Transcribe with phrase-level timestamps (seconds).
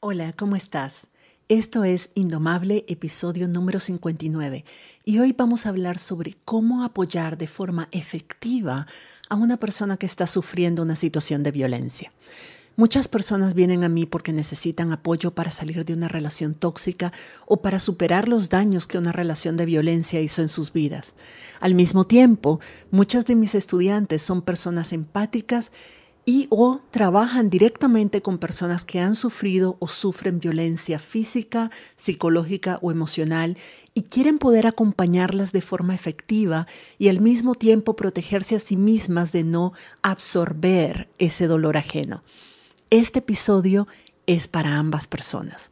[0.00, 1.08] Hola, ¿cómo estás?
[1.48, 4.64] Esto es Indomable, episodio número 59,
[5.04, 8.86] y hoy vamos a hablar sobre cómo apoyar de forma efectiva
[9.28, 12.12] a una persona que está sufriendo una situación de violencia.
[12.76, 17.12] Muchas personas vienen a mí porque necesitan apoyo para salir de una relación tóxica
[17.44, 21.16] o para superar los daños que una relación de violencia hizo en sus vidas.
[21.58, 22.60] Al mismo tiempo,
[22.92, 25.72] muchas de mis estudiantes son personas empáticas
[26.28, 32.90] y o trabajan directamente con personas que han sufrido o sufren violencia física, psicológica o
[32.90, 33.56] emocional
[33.94, 36.66] y quieren poder acompañarlas de forma efectiva
[36.98, 42.22] y al mismo tiempo protegerse a sí mismas de no absorber ese dolor ajeno.
[42.90, 43.88] Este episodio
[44.26, 45.70] es para ambas personas.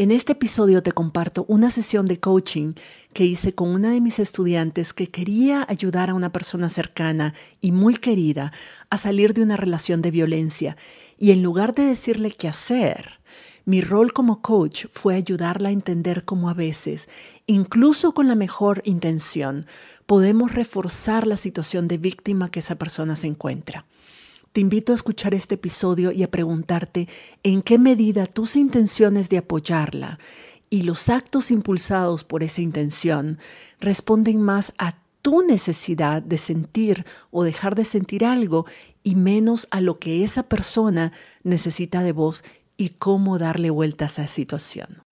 [0.00, 2.72] En este episodio te comparto una sesión de coaching
[3.12, 7.70] que hice con una de mis estudiantes que quería ayudar a una persona cercana y
[7.70, 8.50] muy querida
[8.88, 10.78] a salir de una relación de violencia
[11.18, 13.20] y en lugar de decirle qué hacer,
[13.66, 17.10] mi rol como coach fue ayudarla a entender cómo a veces,
[17.46, 19.66] incluso con la mejor intención,
[20.06, 23.84] podemos reforzar la situación de víctima que esa persona se encuentra.
[24.52, 27.08] Te invito a escuchar este episodio y a preguntarte
[27.44, 30.18] en qué medida tus intenciones de apoyarla
[30.68, 33.38] y los actos impulsados por esa intención
[33.78, 38.66] responden más a tu necesidad de sentir o dejar de sentir algo
[39.04, 41.12] y menos a lo que esa persona
[41.44, 42.42] necesita de vos
[42.76, 45.02] y cómo darle vueltas a esa situación.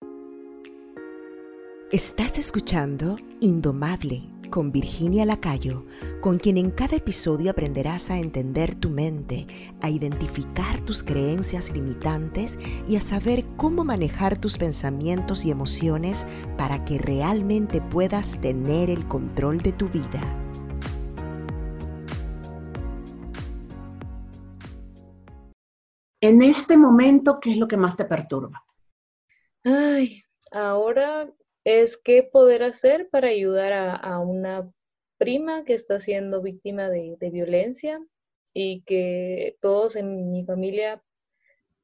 [1.91, 5.85] Estás escuchando Indomable con Virginia Lacayo,
[6.21, 9.47] con quien en cada episodio aprenderás a entender tu mente,
[9.81, 16.25] a identificar tus creencias limitantes y a saber cómo manejar tus pensamientos y emociones
[16.57, 20.21] para que realmente puedas tener el control de tu vida.
[26.21, 28.65] En este momento, ¿qué es lo que más te perturba?
[29.63, 31.29] Ay, ahora
[31.69, 34.71] es qué poder hacer para ayudar a, una
[35.19, 38.03] prima que está siendo víctima de, violencia
[38.55, 41.03] y que todos en mi familia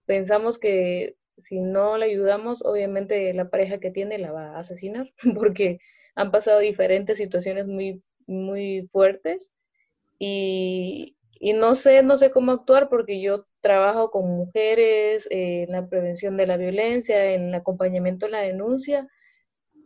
[0.08, 5.14] pensamos que si no la ayudamos, obviamente la pareja que tiene la va a asesinar
[5.38, 5.80] porque
[6.16, 9.52] han pasado diferentes situaciones muy, muy fuertes
[10.18, 11.16] y,
[11.54, 16.48] no sé, no sé cómo actuar porque yo trabajo con mujeres en la prevención de
[16.48, 19.08] la violencia, en el acompañamiento en la denuncia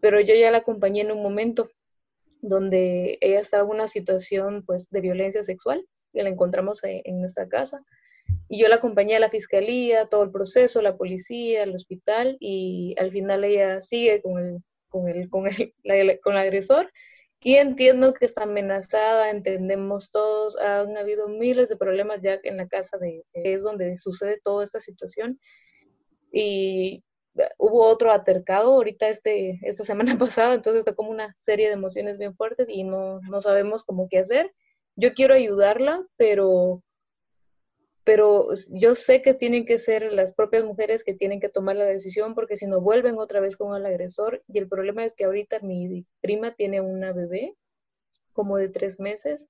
[0.02, 1.70] pero yo ya la acompañé en un momento
[2.42, 7.48] donde ella estaba en una situación pues de violencia sexual, que la encontramos en, nuestra
[7.48, 7.84] casa,
[8.48, 12.96] y yo la acompañé a la fiscalía, todo el proceso, la policía, el hospital, y
[12.98, 15.74] al final ella sigue con el, con el, con el,
[16.24, 16.92] con el agresor,
[17.42, 22.68] y entiendo que está amenazada, entendemos todos, han habido miles de problemas ya en la
[22.68, 25.40] casa de, es donde sucede toda esta situación,
[26.32, 27.04] y
[27.58, 32.18] hubo otro atercado ahorita este, esta semana pasada, entonces está como una serie de emociones
[32.18, 34.54] bien fuertes y no, no sabemos cómo qué hacer.
[34.96, 36.84] Yo quiero ayudarla, pero,
[38.04, 41.86] pero yo sé que tienen que ser las propias mujeres que tienen que tomar la
[41.86, 45.26] decisión porque si no vuelven otra vez con el agresor y el problema es que
[45.26, 47.56] ahorita mi prima tiene una bebé
[48.34, 49.48] como de tres meses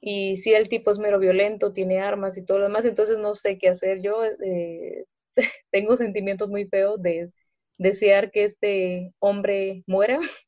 [0.00, 3.34] y si el tipo es mero violento, tiene armas y todo lo demás, entonces no
[3.34, 4.00] sé qué hacer.
[4.00, 5.04] Yo eh,
[5.70, 7.30] tengo sentimientos muy feos de
[7.78, 10.20] desear que este hombre muera.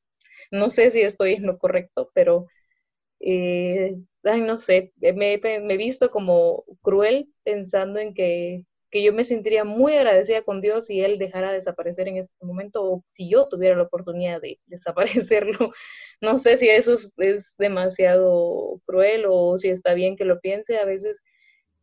[0.51, 2.47] No sé si estoy en lo correcto, pero
[3.21, 3.95] eh,
[4.25, 10.43] no sé, me, he visto como cruel pensando en que, yo me sentiría muy agradecida
[10.43, 14.41] con Dios si él dejara desaparecer en este momento o si yo tuviera la oportunidad
[14.43, 15.73] de desaparecerlo.
[16.21, 20.77] No sé si eso es demasiado cruel o si está bien que lo piense.
[20.79, 21.23] A veces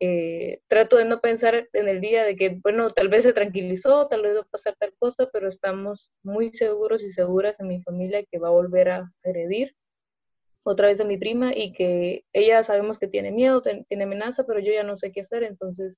[0.01, 4.07] eh, trato de no pensar en el día de que, bueno, tal vez se tranquilizó,
[4.07, 7.81] tal vez va a pasar tal cosa, pero estamos muy seguros y seguras en mi
[7.81, 9.75] familia que va a volver a heredir
[10.63, 14.59] otra vez a mi prima y que ella sabemos que tiene miedo, tiene amenaza, pero
[14.59, 15.97] yo ya no sé qué hacer, entonces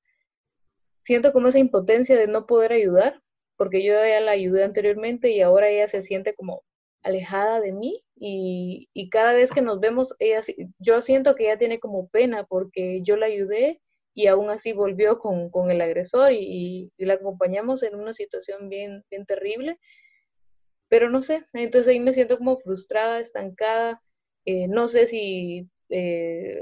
[1.02, 3.22] siento como esa impotencia de no poder ayudar,
[3.58, 6.64] porque yo ya la ayudé anteriormente y ahora ella se siente como
[7.04, 10.42] alejada de mí y, y cada vez que nos vemos, ella,
[10.80, 13.82] yo siento que ella tiene como pena porque yo la ayudé
[14.14, 19.04] y aún así volvió con, con el agresor y, la acompañamos en una situación bien,
[19.10, 19.80] bien terrible.
[20.90, 24.02] Pero no sé, entonces ahí me siento como frustrada, estancada,
[24.46, 25.70] eh, no sé si...
[25.90, 26.62] Eh,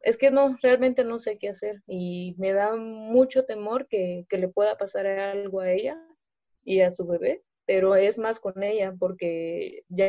[0.00, 4.36] es que no, realmente no sé qué hacer y me da mucho temor que, que
[4.36, 5.98] le pueda pasar algo a ella
[6.62, 10.06] y a su bebé, pero es más con ella porque ya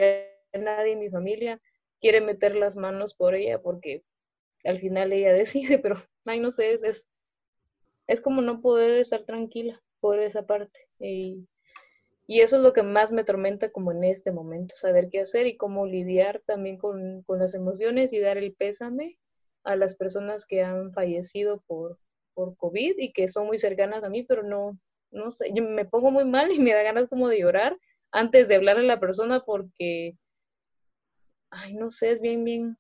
[0.54, 1.62] nadie en mi familia
[2.02, 4.04] quiere meter las manos por ella porque
[4.66, 7.10] al final ella decide, pero ay, no sé, es,
[8.08, 10.88] es, como no poder estar tranquila, por esa parte.
[11.00, 11.48] Y,
[12.28, 15.48] y, eso es lo que más me tormenta como en este momento, saber qué hacer
[15.48, 19.18] y cómo lidiar también con, con las emociones y dar el pésame
[19.64, 22.00] a las personas que han fallecido por,
[22.34, 24.80] por COVID y que son muy cercanas a mí, pero no,
[25.12, 27.78] no sé, yo me pongo muy mal y me da ganas como de llorar
[28.12, 30.16] antes de hablarle a la persona porque,
[31.50, 32.78] ay, no sé, es bien, bien,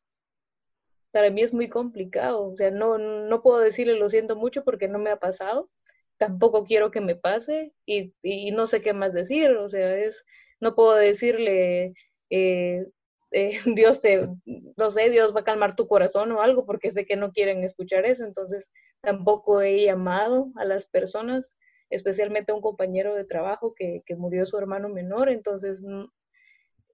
[1.15, 4.89] para mí es muy complicado, o sea, no, no puedo decirle lo siento mucho porque
[4.89, 5.69] no me ha pasado,
[6.17, 10.25] tampoco quiero que me pase y, y no sé qué más decir, o sea, es,
[10.59, 11.93] no puedo decirle,
[12.29, 12.85] eh,
[13.31, 14.27] eh, Dios te,
[14.75, 17.63] no sé, Dios va a calmar tu corazón o algo, porque sé que no quieren
[17.63, 18.69] escuchar eso, entonces
[18.99, 21.55] tampoco he llamado a las personas,
[21.89, 25.81] especialmente a un compañero de trabajo que, que murió su hermano menor, entonces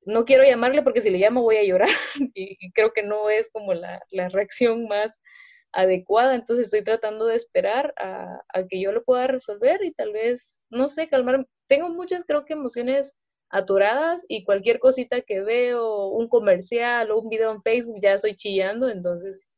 [0.06, 1.90] no, quiero llamarle porque si le llamo voy a llorar
[2.34, 5.20] y, creo que no es como la, la, reacción más
[5.72, 10.12] adecuada, entonces estoy tratando de esperar a, a que yo lo pueda resolver y tal
[10.12, 11.46] vez, no sé, calmar.
[11.68, 13.14] Tengo muchas, creo que emociones
[13.50, 18.36] atoradas y cualquier cosita que veo, un comercial o un video en Facebook, ya estoy
[18.36, 19.56] chillando, entonces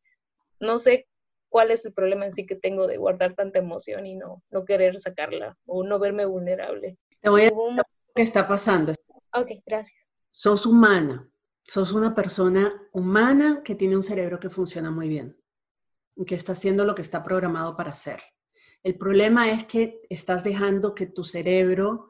[0.59, 1.07] no sé
[1.49, 4.65] cuál es el problema en sí que tengo de guardar tanta emoción y no, no
[4.65, 6.97] querer sacarla o no verme vulnerable.
[7.21, 7.51] Te voy a
[8.15, 8.93] que está pasando.
[9.33, 10.02] Ok, gracias.
[10.33, 11.29] Sos humana,
[11.63, 15.37] sos una persona humana que tiene un cerebro que funciona muy bien,
[16.27, 18.21] que está haciendo lo que está programado para hacer.
[18.83, 22.09] El problema es que estás dejando que tu cerebro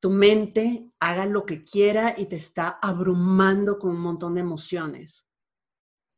[0.00, 5.26] tu mente haga lo que quiera y te está abrumando con un montón de emociones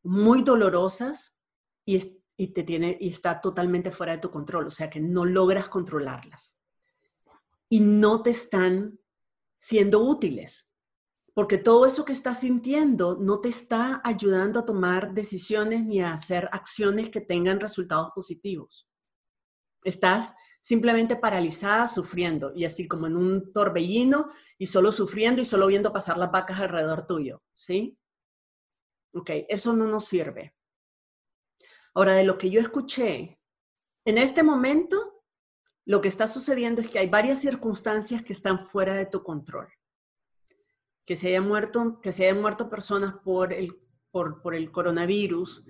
[0.03, 1.37] muy dolorosas
[1.85, 1.99] y,
[2.53, 6.57] te tiene, y está totalmente fuera de tu control, o sea que no logras controlarlas.
[7.69, 8.99] Y no te están
[9.59, 10.70] siendo útiles,
[11.35, 16.13] porque todo eso que estás sintiendo no te está ayudando a tomar decisiones ni a
[16.13, 18.89] hacer acciones que tengan resultados positivos.
[19.83, 24.29] Estás simplemente paralizada, sufriendo, y así como en un torbellino,
[24.59, 27.97] y solo sufriendo y solo viendo pasar las vacas alrededor tuyo, ¿sí?
[29.15, 30.55] Ok, eso no nos sirve.
[31.95, 33.41] Ahora, de lo que yo escuché,
[34.05, 35.25] en este momento,
[35.87, 39.69] lo que está sucediendo es que hay varias circunstancias que están fuera de tu control.
[41.11, 43.77] Que se hayan muerto, que se hayan muerto personas por el,
[44.13, 45.67] por, por el coronavirus,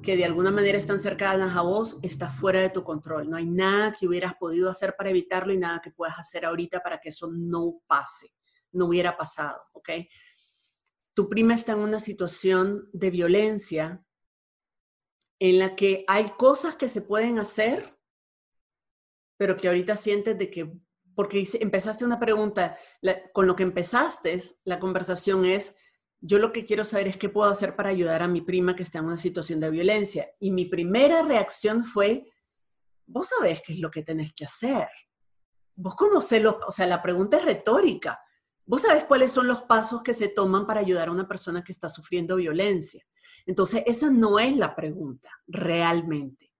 [0.00, 3.28] que de alguna manera están cercanas a vos está fuera de tu control.
[3.28, 6.84] No hay nada que hubieras podido hacer para evitarlo y nada que puedas hacer ahorita
[6.84, 8.32] para que eso no pase,
[8.70, 9.88] no hubiera pasado, ¿ok?
[11.14, 14.04] Tu prima está en una situación de violencia
[15.40, 17.98] en la que hay cosas que se pueden hacer,
[19.36, 20.78] pero que ahorita sientes de que,
[21.16, 22.76] porque empezaste una pregunta,
[23.32, 25.74] con lo que empezaste, la conversación es,
[26.20, 28.82] yo lo que quiero saber es qué puedo hacer para ayudar a mi prima que
[28.82, 30.28] está en una situación de violencia.
[30.38, 32.30] Y mi primera reacción fue,
[33.06, 34.88] vos sabés qué es lo que tenés que hacer.
[35.74, 38.20] Vos conocés los, o sea, la pregunta es retórica.
[38.66, 41.72] Vos sabés cuáles son los pasos que se toman para ayudar a una persona que
[41.72, 43.02] está sufriendo violencia.
[43.46, 46.52] Entonces, esa no es la pregunta, realmente.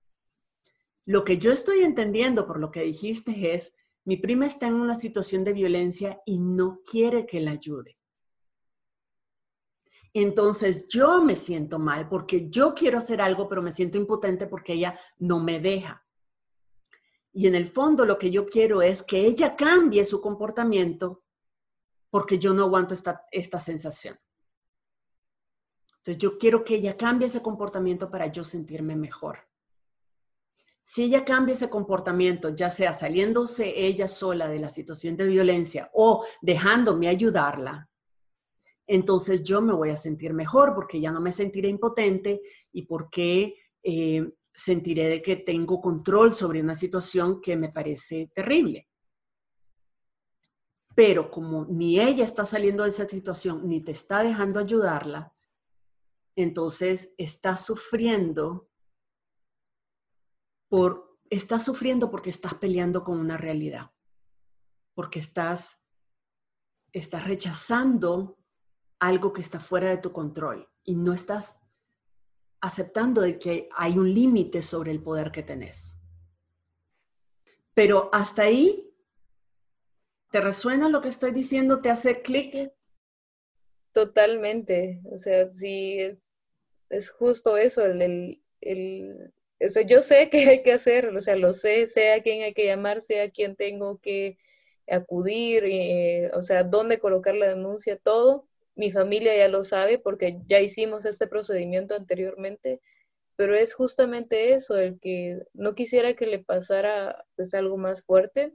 [1.05, 3.77] Lo que yo estoy entendiendo por lo que dijiste es,
[4.07, 7.99] mi prima está en una situación de violencia y no quiere que la ayude
[10.23, 14.73] entonces yo me siento mal porque yo quiero hacer algo, pero me siento impotente porque
[14.73, 16.07] ella no me deja.
[17.35, 21.23] Y en el fondo lo que yo quiero es que ella cambie su comportamiento
[22.09, 24.19] porque yo no aguanto esta, esta sensación.
[25.99, 29.46] Entonces yo quiero que ella cambie ese comportamiento para yo sentirme mejor.
[30.89, 35.91] Si ella cambia ese comportamiento, ya sea saliéndose ella sola de la situación de violencia
[35.93, 37.91] o dejándome ayudarla,
[38.87, 42.41] entonces yo me voy a sentir mejor porque ya no me sentiré impotente
[42.71, 48.87] y porque eh, sentiré de que tengo control sobre una situación que me parece terrible.
[50.95, 55.35] Pero como ni ella está saliendo de esa situación ni te está dejando ayudarla,
[56.37, 58.69] entonces está sufriendo
[61.31, 63.91] estás sufriendo porque estás peleando con una realidad.
[64.95, 65.83] Porque estás
[66.99, 68.39] estás rechazando
[68.99, 71.61] algo que está fuera de tu control y no estás
[72.63, 75.99] aceptando de que hay un límite sobre el poder que tenés.
[77.75, 78.91] Pero hasta ahí,
[80.31, 81.83] ¿te resuena lo que estoy diciendo?
[81.83, 82.73] ¿Te hace clic?
[83.93, 85.03] Totalmente.
[85.13, 85.99] O sea, sí,
[86.89, 89.35] es justo eso, el, el,
[89.87, 92.67] yo sé qué hay que hacer, o sea, lo sé, sé a quién hay que
[92.67, 94.39] llamar, sé a quién tengo que
[94.89, 98.47] acudir, eh, o sea, dónde colocar la denuncia, todo,
[98.77, 102.81] mi familia ya lo sabe porque ya hicimos este procedimiento anteriormente,
[103.37, 108.53] pero es justamente eso, el que no quisiera que le pasara pues algo más fuerte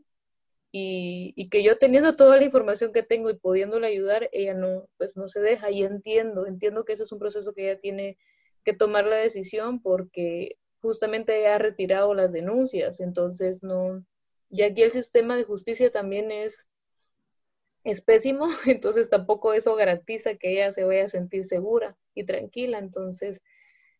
[0.71, 4.87] y, y, que yo teniendo toda la información que tengo y pudiéndola ayudar, ella no,
[4.97, 5.69] pues no se deja.
[5.71, 8.17] Y entiendo, entiendo que ese es un proceso que ella tiene
[8.63, 14.03] que tomar la decisión porque justamente ha retirado las denuncias, entonces no,
[14.49, 16.67] y aquí el sistema de justicia también es,
[17.83, 22.79] es pésimo, entonces tampoco eso garantiza que ella se vaya a sentir segura y tranquila,
[22.79, 23.41] entonces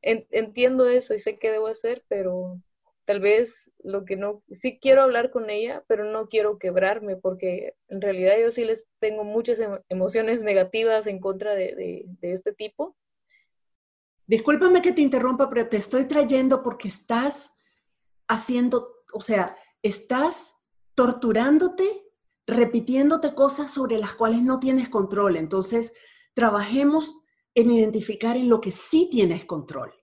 [0.02, 2.60] entiendo eso y sé qué debo hacer, pero
[3.06, 7.76] tal vez lo que no, sí quiero hablar con ella, pero no quiero quebrarme porque
[7.88, 9.60] en realidad yo sí les tengo muchas
[9.90, 12.96] emociones negativas en contra de, este tipo.
[14.32, 17.52] Discúlpame que te interrumpa, pero te estoy trayendo porque estás
[18.30, 20.56] haciendo, o sea, estás
[20.96, 22.06] torturándote,
[22.48, 25.36] repitiéndote cosas sobre las cuales no tienes control.
[25.36, 25.94] Entonces,
[26.34, 27.14] trabajemos
[27.56, 29.94] en identificar en lo que sí tienes control.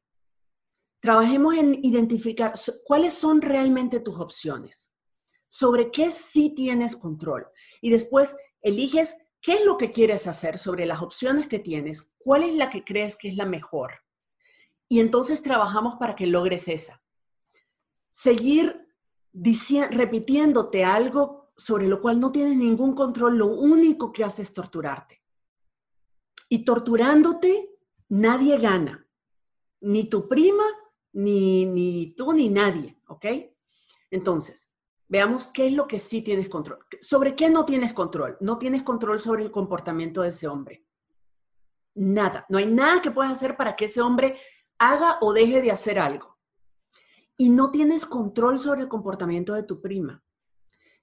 [1.01, 2.53] Trabajemos en identificar
[2.85, 4.93] cuáles son realmente tus opciones,
[5.49, 7.47] sobre qué sí tienes control.
[7.81, 12.43] Y después eliges qué es lo que quieres hacer sobre las opciones que tienes, cuál
[12.43, 13.91] es la que crees que es la mejor.
[14.89, 17.03] Y entonces trabajamos para que logres esa.
[18.11, 18.89] Seguir
[19.33, 25.23] repitiéndote algo sobre lo cual no tienes ningún control, lo único que hace es torturarte.
[26.49, 27.77] Y torturándote,
[28.09, 29.07] nadie gana.
[29.81, 30.65] Ni tu prima,
[31.13, 33.27] ni, ni tú, ni nadie, ¿ok?
[34.11, 34.71] Entonces,
[35.09, 36.79] veamos qué es lo que sí tienes control.
[37.01, 38.37] ¿Sobre qué no tienes control?
[38.41, 40.87] No tienes control sobre el comportamiento de ese hombre.
[41.95, 42.47] Nada.
[42.49, 44.37] No hay nada que puedas hacer para que ese hombre
[44.79, 46.39] haga o deje de hacer algo.
[47.37, 50.23] Y no tienes control sobre el comportamiento de tu prima.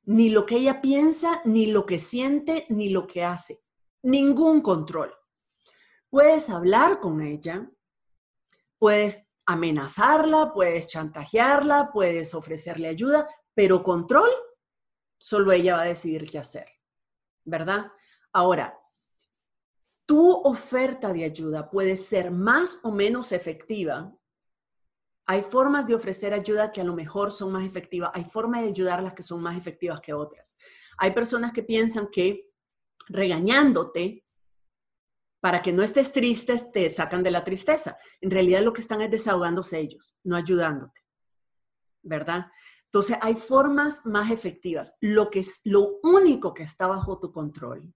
[0.03, 3.63] Ni lo que ella piensa, ni lo que siente, ni lo que hace.
[4.03, 5.13] Ningún control.
[6.09, 7.69] Puedes hablar con ella,
[8.77, 14.29] puedes amenazarla, puedes chantajearla, puedes ofrecerle ayuda, pero control,
[15.17, 16.67] solo ella va a decidir qué hacer,
[17.45, 17.91] ¿verdad?
[18.31, 18.77] Ahora,
[20.05, 24.15] tu oferta de ayuda puede ser más o menos efectiva.
[25.25, 28.69] Hay formas de ofrecer ayuda que a lo mejor son más efectivas, hay formas de
[28.69, 30.55] ayudar las que son más efectivas que otras.
[30.97, 32.51] Hay personas que piensan que
[33.07, 34.23] regañándote
[35.41, 37.97] para que no estés triste, te sacan de la tristeza.
[38.21, 41.01] En realidad lo que están es desahogándose ellos, no ayudándote.
[42.01, 42.47] ¿Verdad?
[42.85, 44.95] Entonces hay formas más efectivas.
[45.01, 47.93] Lo, que es, lo único que está bajo tu control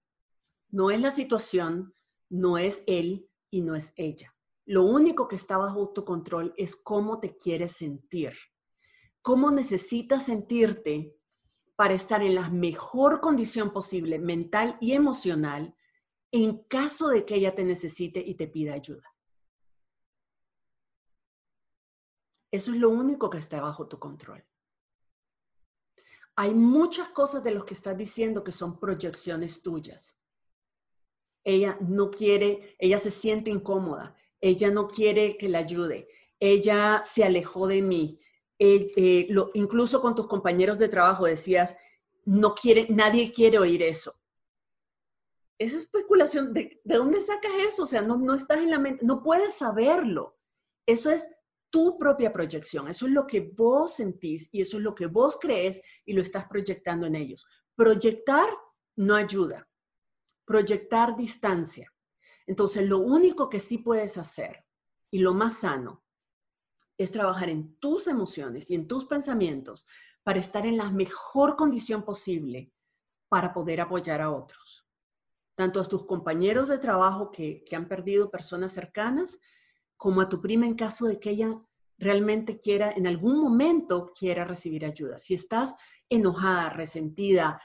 [0.70, 1.94] no es la situación,
[2.30, 4.34] no es él y no es ella.
[4.64, 8.32] Lo único que está bajo tu control es cómo te quieres sentir.
[9.20, 11.16] Cómo necesitas sentirte
[11.76, 15.74] para estar en la mejor condición posible, mental y emocional,
[16.30, 19.10] en caso de que ella te necesite y te pida ayuda.
[22.52, 24.44] Eso es lo único que está bajo tu control.
[26.36, 30.19] Hay muchas cosas de lo que estás diciendo que son proyecciones tuyas.
[31.44, 37.24] Ella no quiere, ella se siente incómoda, ella no quiere que la ayude, ella se
[37.24, 38.18] alejó de mí.
[38.58, 41.76] Eh, eh, incluso con tus compañeros de trabajo decías,
[42.24, 44.20] no quiere, nadie quiere oír eso
[45.60, 47.82] esa especulación, ¿de, dónde sacas eso?
[47.82, 50.38] O sea, no, no estás en la mente, no puedes saberlo.
[50.86, 51.28] Eso es
[51.68, 55.38] tu propia proyección, eso es lo que vos sentís y eso es lo que vos
[55.38, 57.46] crees y lo estás proyectando en ellos.
[57.76, 58.48] Proyectar
[58.96, 59.68] no ayuda,
[60.50, 61.94] proyectar distancia.
[62.44, 64.64] Entonces, lo único que sí puedes hacer
[65.08, 66.02] y lo más sano
[66.98, 69.86] es trabajar en tus emociones y en tus pensamientos
[70.24, 72.72] para estar en la mejor condición posible
[73.28, 74.84] para poder apoyar a otros
[75.60, 79.38] tanto a tus compañeros de trabajo que, han perdido personas cercanas,
[79.98, 81.54] como a tu prima en caso de que ella
[81.98, 85.18] realmente quiera, en algún momento quiera recibir ayuda.
[85.18, 85.74] Si estás
[86.08, 87.60] enojada, resentida,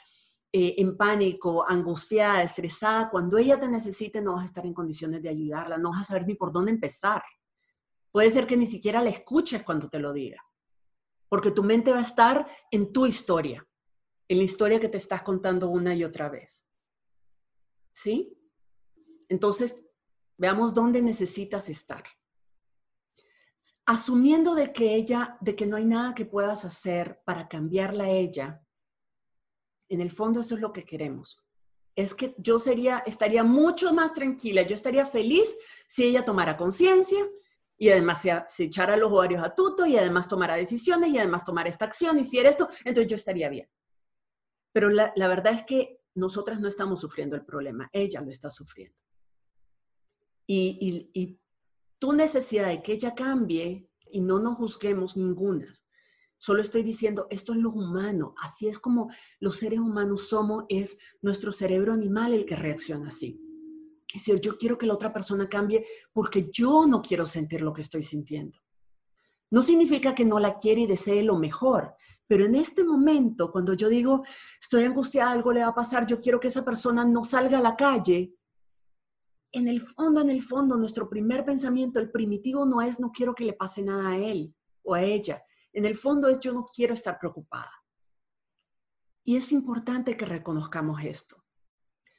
[0.58, 5.22] eh, en pánico, angustiada, estresada, cuando ella te necesite no vas a estar en condiciones
[5.22, 7.22] de ayudarla, no vas a saber ni por dónde empezar.
[8.10, 10.42] Puede ser que ni siquiera la escuches cuando te lo diga,
[11.28, 13.68] porque tu mente va a estar en tu historia,
[14.30, 16.66] en la historia que te estás contando una y otra vez.
[17.92, 18.38] ¿sí?
[19.28, 19.84] Entonces,
[20.38, 22.06] veamos dónde necesitas estar.
[23.86, 28.10] Asumiendo de que ella, de que no hay nada que puedas hacer para cambiarla a
[28.10, 28.65] ella,
[29.96, 31.42] en el fondo eso es lo que queremos.
[31.96, 35.56] Es que yo sería, estaría mucho más tranquila, yo estaría feliz
[35.88, 37.26] si ella tomara conciencia
[37.78, 41.70] y además se, echara los ovarios a tuto y además tomara decisiones y además tomara
[41.70, 43.70] esta acción y hiciera esto, entonces yo estaría bien.
[44.72, 48.98] Pero la, verdad es que nosotras no estamos sufriendo el problema, ella lo está sufriendo.
[50.48, 51.40] Y,
[51.98, 55.72] tu necesidad de que ella cambie y no nos juzguemos ninguna.
[56.38, 61.00] Solo estoy diciendo, esto es lo humano, así es como los seres humanos somos, es
[61.22, 63.42] nuestro cerebro animal el que reacciona así.
[64.14, 67.74] Es decir, yo quiero que la otra persona cambie porque yo no quiero sentir lo
[67.74, 68.58] que estoy sintiendo.
[69.52, 71.96] No significa que no la quiere y desee lo mejor,
[72.28, 74.24] pero en este momento, cuando yo digo,
[74.60, 77.62] estoy angustiada, algo le va a pasar, yo quiero que esa persona no salga a
[77.62, 78.34] la calle,
[79.56, 83.34] en el fondo, en el fondo, nuestro primer pensamiento, el primitivo, no es no quiero
[83.34, 85.42] que le pase nada a él o a ella.
[85.76, 87.72] En el fondo es yo no quiero estar preocupada.
[89.26, 91.44] Y es importante que reconozcamos esto,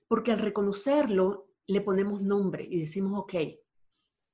[0.06, 3.34] porque al reconocerlo le ponemos nombre y decimos, ok,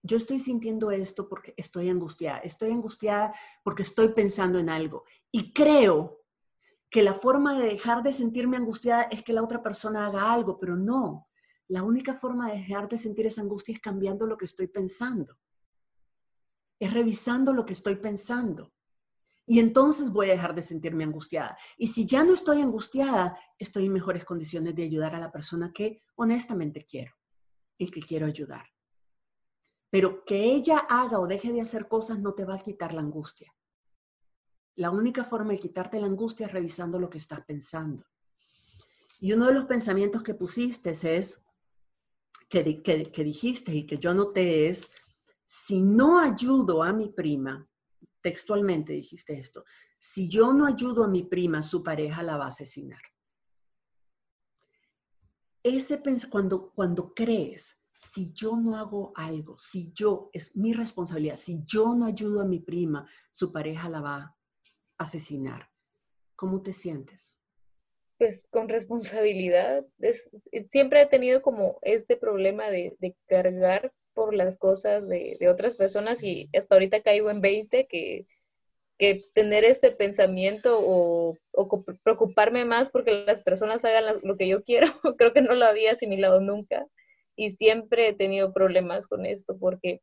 [0.03, 5.05] yo estoy sintiendo esto porque estoy angustiada, estoy angustiada porque estoy pensando en algo.
[5.31, 6.25] Y creo
[6.91, 10.59] que la forma de dejar de sentirme angustiada es que la otra persona haga algo,
[10.59, 11.29] pero no.
[11.69, 15.39] La única forma de dejar de sentir esa angustia es cambiando lo que estoy pensando.
[16.81, 18.73] Es revisando lo que estoy pensando.
[19.47, 21.57] Y entonces voy a dejar de sentirme angustiada.
[21.77, 25.73] Y si ya no estoy angustiada, estoy en mejores condiciones de ayudar a la persona
[25.73, 27.13] que honestamente quiero
[27.77, 28.67] y que quiero ayudar.
[29.91, 33.01] Pero que ella haga o deje de hacer cosas no te va a quitar la
[33.01, 33.53] angustia.
[34.77, 38.07] La única forma de quitarte la angustia es revisando lo que estás pensando.
[39.21, 41.43] Y uno de los pensamientos que pusiste es,
[42.49, 44.91] que, que, dijiste y que yo noté es,
[45.47, 47.69] si no ayudo a mi prima,
[48.23, 49.65] textualmente dijiste esto,
[49.99, 53.03] si yo no ayudo a mi prima, su pareja la va a asesinar.
[55.63, 61.63] Ese cuando, cuando crees si yo no hago algo, si yo, es mi responsabilidad, si
[61.65, 64.37] yo no ayudo a mi prima, su pareja la va a
[64.99, 65.69] asesinar.
[66.35, 67.41] ¿Cómo te sientes?
[68.19, 69.87] Pues con responsabilidad.
[70.71, 76.49] siempre he tenido como este problema de, cargar por las cosas de, otras personas y
[76.57, 78.27] hasta ahorita caigo en 20 que,
[78.99, 81.39] que tener este pensamiento o,
[82.03, 84.87] preocuparme más porque las personas hagan lo que yo quiero,
[85.19, 86.87] creo que no lo había asimilado nunca
[87.37, 90.01] y siempre he tenido problemas con esto porque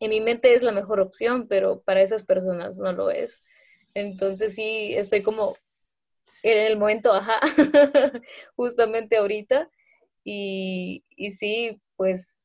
[0.00, 3.42] en mi mente es la mejor opción, pero para esas personas no lo es.
[3.94, 5.56] Entonces sí, estoy como
[6.42, 7.40] en el momento, ajá,
[8.56, 9.70] justamente ahorita.
[10.22, 12.35] Y, y, sí, pues,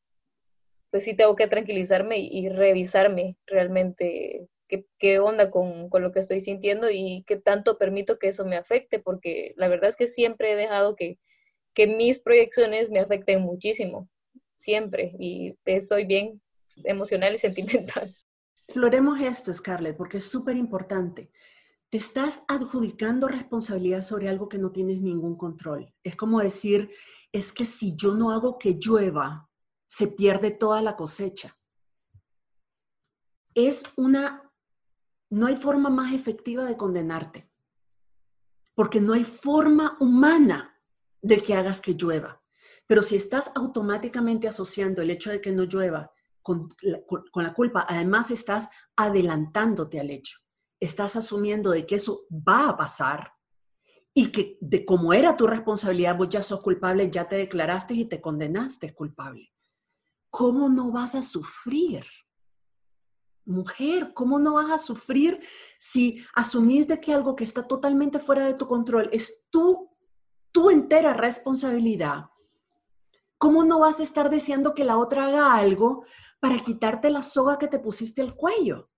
[0.92, 6.20] pues sí tengo que tranquilizarme y, revisarme realmente qué, qué onda con, con, lo que
[6.20, 10.08] estoy sintiendo y qué tanto permito que eso me afecte, porque la verdad es que
[10.08, 11.18] siempre he dejado que,
[11.74, 14.10] que mis proyecciones me afecten muchísimo,
[14.60, 15.56] siempre, y
[15.88, 16.42] soy bien
[16.84, 18.14] emocional y sentimental.
[18.68, 21.32] Exploremos esto, Scarlett, porque es súper importante.
[21.90, 25.94] Te estás adjudicando responsabilidad sobre algo que no tienes ningún control.
[26.04, 26.90] Es como decir,
[27.32, 29.50] es que si yo no hago que llueva,
[29.92, 31.60] se pierde toda la cosecha.
[33.54, 34.50] Es una,
[35.30, 37.52] no hay forma más efectiva de condenarte,
[38.74, 40.82] porque no hay forma humana
[41.22, 42.42] de que hagas que llueva.
[42.88, 48.32] Pero si estás automáticamente asociando el hecho de que no llueva con la, culpa, además
[48.32, 50.38] estás adelantándote al hecho.
[50.80, 53.34] Estás asumiendo de que eso va a pasar
[54.14, 58.06] y que de cómo era tu responsabilidad, vos ya sos culpable, ya te declaraste y
[58.06, 59.52] te condenaste culpable.
[60.32, 62.04] ¿Cómo no vas a sufrir?
[63.46, 65.40] Mujer, ¿cómo no vas a sufrir
[65.80, 69.92] si asumís de que algo que está totalmente fuera de tu control es tu
[70.52, 72.30] tu entera responsabilidad,
[73.38, 76.06] ¿cómo no vas a estar deseando que la otra haga algo
[76.40, 78.90] para quitarte la soga que te pusiste al cuello?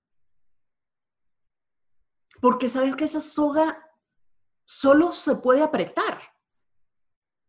[2.41, 3.89] Porque sabes que esa soga
[4.65, 6.19] solo se puede apretar.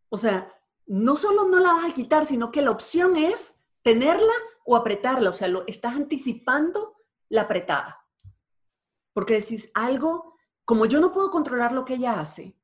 [0.09, 0.53] O sea,
[0.85, 3.54] no solo no la vas a quitar, sino que la opción es
[3.85, 4.33] tenerla
[4.65, 5.29] o apretarla.
[5.29, 6.97] O sea, lo, estás anticipando
[7.29, 8.03] la apretada.
[9.13, 12.57] Porque decís algo, como yo no puedo controlar lo que ella hace,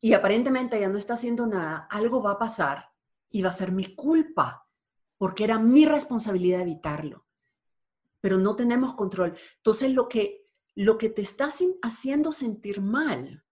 [0.00, 2.90] y aparentemente ya no está haciendo nada, algo va a pasar
[3.30, 4.68] y va a ser mi culpa,
[5.18, 7.26] porque era mi responsabilidad evitarlo.
[8.20, 9.36] Pero no tenemos control.
[9.56, 11.48] Entonces lo que, lo que te está
[11.82, 13.44] haciendo sentir mal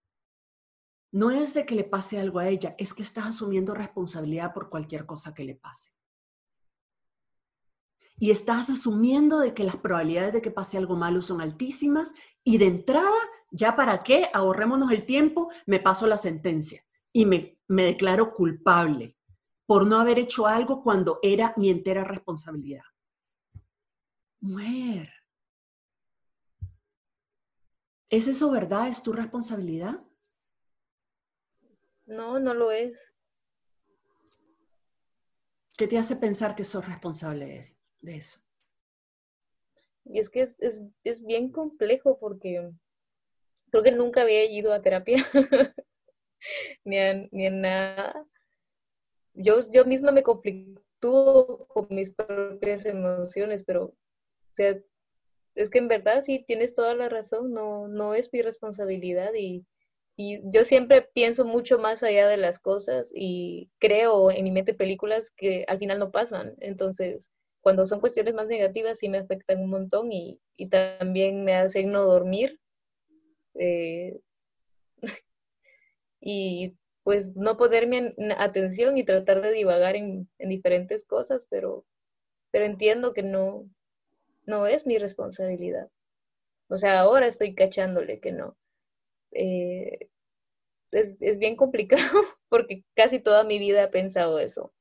[1.11, 4.69] no es de que le pase algo a ella, es que estás asumiendo responsabilidad por
[4.69, 5.91] cualquier cosa que le pase.
[8.19, 12.57] Y estás asumiendo de que las probabilidades de que pase algo malo son altísimas y
[12.57, 13.09] de entrada
[13.51, 19.15] ya para qué, ahorrémonos el tiempo, me paso la sentencia y me, me declaro culpable
[19.65, 22.83] por no haber hecho algo cuando era mi entera responsabilidad.
[24.41, 25.09] Mujer.
[28.09, 28.89] ¿Es eso verdad?
[28.89, 30.03] ¿Es tu responsabilidad?
[32.05, 33.13] No, no lo es.
[35.77, 37.73] ¿Qué te hace pensar que sos responsable de eso?
[40.05, 40.57] Y es que es,
[41.03, 42.71] es bien complejo porque
[43.71, 45.25] creo que nunca había ido a terapia,
[46.85, 46.97] ni,
[47.31, 48.27] ni en nada.
[49.33, 53.95] Yo, yo misma me conflictúo con mis propias emociones, pero
[55.55, 59.65] es que en verdad sí tienes toda la razón, no, no es mi responsabilidad y,
[60.15, 64.75] y yo siempre pienso mucho más allá de las cosas y creo en mi mente
[64.75, 66.55] películas que al final no pasan.
[66.59, 67.32] Entonces,
[67.63, 71.93] cuando son cuestiones más negativas sí me afectan un montón y, y también me hacen
[71.93, 72.59] no dormir.
[73.55, 74.19] Eh,
[76.19, 81.85] y pues no ponerme atención y tratar de divagar en, en, diferentes cosas, pero,
[82.51, 83.69] pero entiendo que no,
[84.45, 85.89] no es mi responsabilidad.
[86.67, 88.57] O sea, ahora estoy cachándole que no.
[89.31, 90.09] Eh,
[90.91, 92.01] es, es, bien complicado
[92.49, 94.73] porque casi toda mi vida he pensado eso.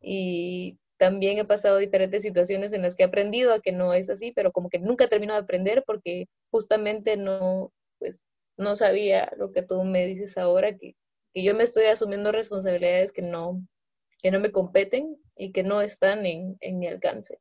[0.00, 4.10] Y también he pasado diferentes situaciones en las que he aprendido a que no es
[4.10, 9.52] así, pero como que nunca termino de aprender porque justamente no, pues, no sabía lo
[9.52, 10.96] que tú me dices ahora, que,
[11.32, 13.64] que yo me estoy asumiendo responsabilidades que no,
[14.20, 17.38] que no me competen y que no están en, en mi alcance.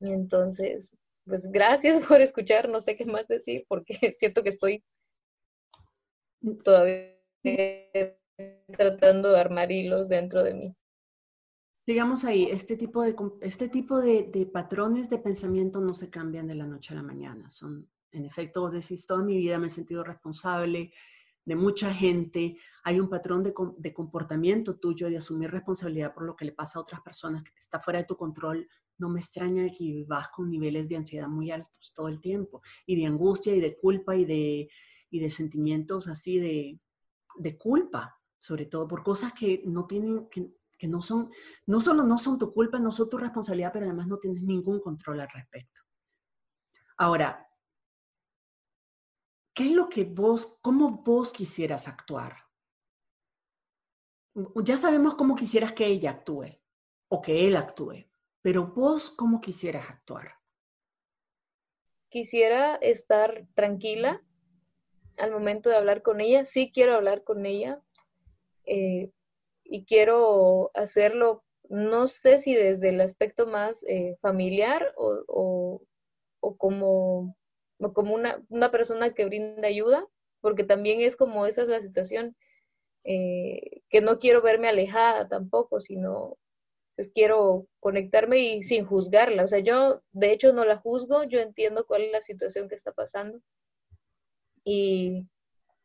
[0.00, 0.94] Y entonces,
[1.24, 4.84] pues gracias por escuchar, no sé qué más decir porque siento que estoy
[6.64, 7.14] todavía
[8.76, 10.74] tratando de armar hilos dentro de mí.
[11.86, 16.46] Digamos ahí, este tipo, de, este tipo de, de, patrones de pensamiento no se cambian
[16.46, 17.50] de la noche a la mañana.
[17.50, 20.92] Son, en efecto, vos decís, toda mi vida me he sentido responsable
[21.44, 22.56] de mucha gente.
[22.84, 26.78] Hay un patrón de, de comportamiento tuyo de asumir responsabilidad por lo que le pasa
[26.78, 28.66] a otras personas que está fuera de tu control.
[28.96, 32.96] No me extraña que vas con niveles de ansiedad muy altos todo el tiempo y
[32.96, 34.70] de angustia y de culpa y de,
[35.10, 36.80] y de sentimientos así de,
[37.36, 40.50] de culpa, sobre todo por cosas que no tienen, que,
[40.88, 41.30] no son,
[41.66, 44.80] no solo no son tu culpa, no son tu responsabilidad, pero además no tienes ningún
[44.80, 45.82] control al respecto.
[46.96, 47.48] Ahora,
[49.54, 52.36] ¿qué es lo que vos, cómo vos quisieras actuar?
[54.64, 56.60] Ya sabemos cómo quisieras que ella actúe
[57.08, 58.06] o que él actúe,
[58.42, 60.34] pero vos cómo quisieras actuar.
[62.08, 64.22] Quisiera estar tranquila
[65.16, 66.44] al momento de hablar con ella.
[66.44, 67.80] Sí quiero hablar con ella,
[68.66, 69.10] eh,
[69.64, 75.80] y quiero hacerlo, no sé si desde el aspecto más eh, familiar o,
[76.40, 77.36] o, como,
[77.94, 80.06] como una, una, persona que brinda ayuda,
[80.40, 82.36] porque también es como esa es la situación,
[83.04, 86.38] eh, que no quiero verme alejada tampoco, sino
[86.96, 89.44] pues quiero conectarme y sin juzgarla.
[89.44, 92.76] O sea, yo de hecho no la juzgo, yo entiendo cuál es la situación que
[92.76, 93.40] está pasando.
[94.64, 95.26] Y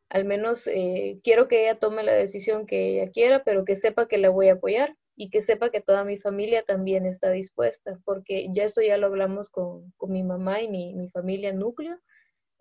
[0.09, 4.07] al menos eh, quiero que ella tome la decisión que ella quiera, pero que sepa
[4.07, 7.99] que la voy a apoyar y que sepa que toda mi familia también está dispuesta,
[8.05, 11.99] porque ya eso ya lo hablamos con, mi mamá y mi, mi, familia núcleo,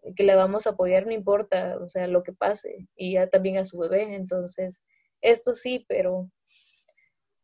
[0.03, 3.29] eh, que la vamos a apoyar no importa, o sea, lo que pase, y ya
[3.29, 4.79] también a su bebé, entonces,
[5.21, 6.31] esto sí, pero...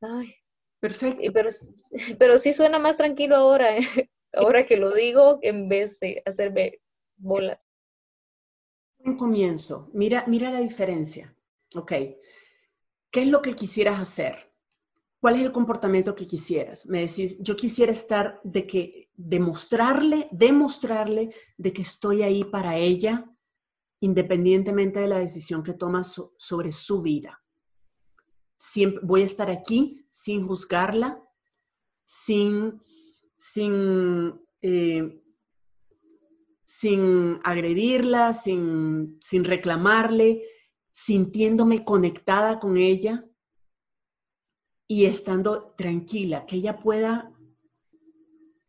[0.01, 0.35] Ay,
[0.81, 1.33] Perfecto.
[1.33, 1.51] Pero,
[2.19, 3.81] pero sí suena más tranquilo ahora, ¿eh?
[4.35, 6.79] ahora que lo digo, en vez de hacerme
[7.17, 7.64] bolas
[9.05, 9.91] un comienzo.
[9.93, 11.35] Mira, mira la diferencia.
[11.75, 11.93] Ok.
[13.11, 14.53] ¿Qué es lo que quisieras hacer?
[15.21, 16.85] ¿Cuál es el comportamiento que quisieras?
[16.87, 23.25] Me decís, yo quisiera estar de que, demostrarle, demostrarle de que estoy ahí para ella,
[24.01, 27.43] independientemente de la decisión que toma sobre su vida.
[28.59, 31.23] Siempre voy a estar aquí sin juzgarla,
[32.05, 32.81] sin,
[33.37, 35.24] sin eh,
[36.79, 40.43] sin agredirla, sin, sin reclamarle,
[40.91, 43.25] sintiéndome conectada con ella
[44.89, 47.33] y estando tranquila, que ella pueda,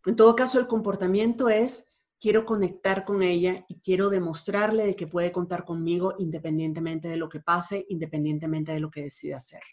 [0.05, 5.07] en todo caso el comportamiento es, quiero conectar con ella y quiero demostrarle de que
[5.07, 9.63] puede contar conmigo independientemente de lo que pase, independientemente de lo que decida hacer.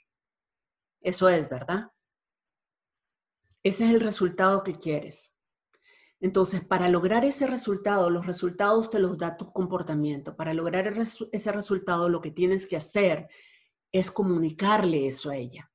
[1.03, 1.91] Eso es, ¿verdad?
[3.63, 5.32] Ese es el resultado que quieres.
[6.23, 10.37] Entonces, para lograr ese resultado, los resultados te los da tu comportamiento.
[10.37, 10.95] Para lograr
[11.33, 13.29] ese resultado, lo que tienes que hacer
[13.91, 15.69] es comunicarle eso a ella.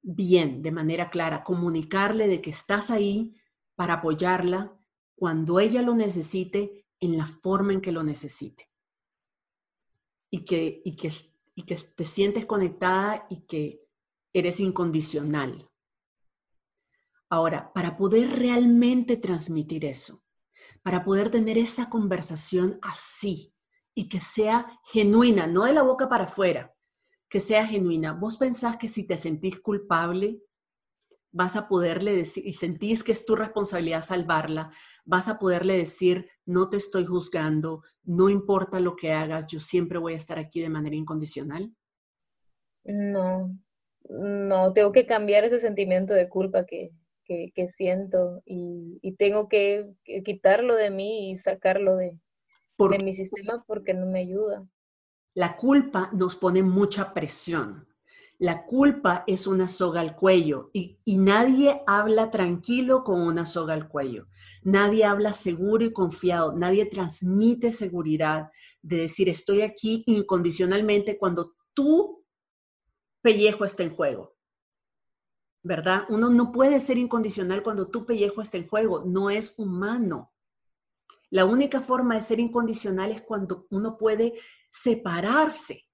[0.00, 3.34] Bien, de manera clara, comunicarle de que estás ahí
[3.74, 4.74] para apoyarla
[5.14, 8.70] cuando ella lo necesite en la forma en que lo necesite.
[10.30, 11.12] Y que, y que,
[11.54, 13.86] y que te sientes conectada y que
[14.32, 15.67] eres incondicional.
[17.30, 20.22] Ahora, para poder realmente transmitir eso,
[20.82, 23.54] para poder tener esa conversación así
[23.94, 26.74] y que sea genuina, no de la boca para afuera,
[27.28, 28.12] que sea genuina.
[28.12, 30.40] ¿Vos pensás que si te sentís culpable
[31.30, 34.70] vas a poderle decir, y sentís que es tu responsabilidad salvarla,
[35.04, 39.98] vas a poderle decir, no te estoy juzgando, no importa lo que hagas, yo siempre
[39.98, 41.74] voy a estar aquí de manera incondicional?
[42.84, 43.54] No,
[44.08, 46.92] no, tengo que cambiar ese sentimiento de culpa que,
[47.68, 49.92] siento y, tengo que,
[50.24, 52.18] quitarlo de mí y sacarlo de,
[52.78, 54.66] de mi sistema porque no me ayuda.
[55.34, 57.88] La culpa nos pone mucha presión.
[58.40, 63.88] La culpa es una soga al cuello y, nadie habla tranquilo con una soga al
[63.88, 64.28] cuello.
[64.62, 66.52] Nadie habla seguro y confiado.
[66.52, 72.24] Nadie transmite seguridad de decir estoy aquí incondicionalmente cuando tu
[73.22, 74.37] pellejo está en juego.
[75.68, 76.06] ¿Verdad?
[76.08, 79.04] Uno no puede ser incondicional cuando tu pellejo está en juego.
[79.04, 80.32] No es humano.
[81.28, 84.32] La única forma de ser incondicional es cuando uno puede
[84.70, 85.84] separarse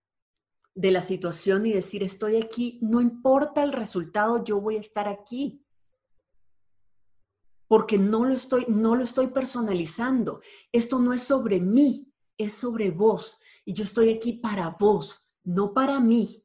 [0.76, 5.08] de la situación y decir, estoy aquí, no importa el resultado, yo voy a estar
[5.08, 5.66] aquí.
[7.66, 10.40] Porque no lo estoy, no lo estoy personalizando.
[10.70, 13.40] Esto no es sobre mí, es sobre vos.
[13.64, 16.43] Y yo estoy aquí para vos, no para mí,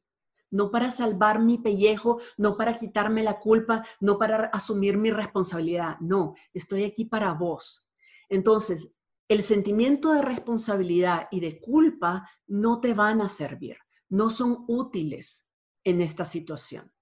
[0.50, 5.98] no para salvar mi pellejo, no para quitarme la culpa, no para asumir mi responsabilidad.
[6.00, 7.88] No, estoy aquí para vos.
[8.28, 8.94] Entonces,
[9.28, 13.76] el sentimiento de responsabilidad y de culpa no te van a servir
[14.10, 15.48] no son útiles
[15.84, 16.92] en esta situación.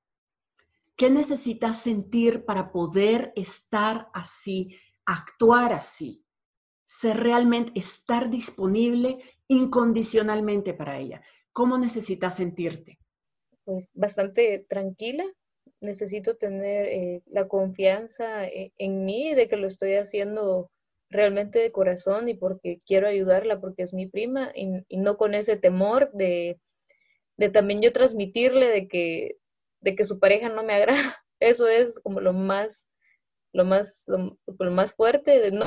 [0.95, 6.25] ¿Qué necesitas sentir para poder estar así, actuar así?
[6.85, 11.23] Ser realmente, estar disponible incondicionalmente para ella.
[11.53, 12.99] ¿Cómo necesitas sentirte?
[13.69, 15.25] Pues bastante tranquila.
[15.83, 20.71] Necesito tener eh, la confianza eh, en mí de que lo estoy haciendo
[21.11, 25.57] realmente de corazón y porque quiero ayudarla, porque es mi prima y no con ese
[25.57, 26.59] temor de
[27.39, 29.37] de también yo transmitirle de que,
[29.81, 30.99] de que su pareja no me agrada.
[31.41, 32.89] Eso es como lo más,
[33.53, 35.65] lo más, lo, más fuerte, de no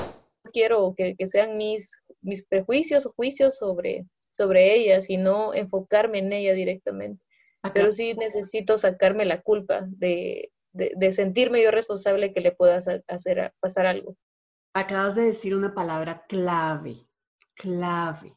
[0.54, 6.54] quiero que, sean mis, mis prejuicios o juicios sobre, sobre ella, sino enfocarme en ella
[6.54, 7.24] directamente.
[7.74, 13.54] Pero sí necesito sacarme la culpa de, de, sentirme yo responsable que le pueda hacer
[13.60, 14.18] pasar algo.
[14.74, 16.96] Acabas de decir una palabra clave,
[17.56, 18.36] clave.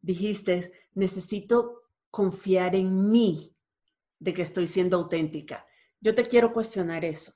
[0.00, 3.56] Dijiste, necesito confiar en mí
[4.18, 5.66] de que estoy siendo auténtica.
[6.00, 7.32] Yo te quiero cuestionar eso.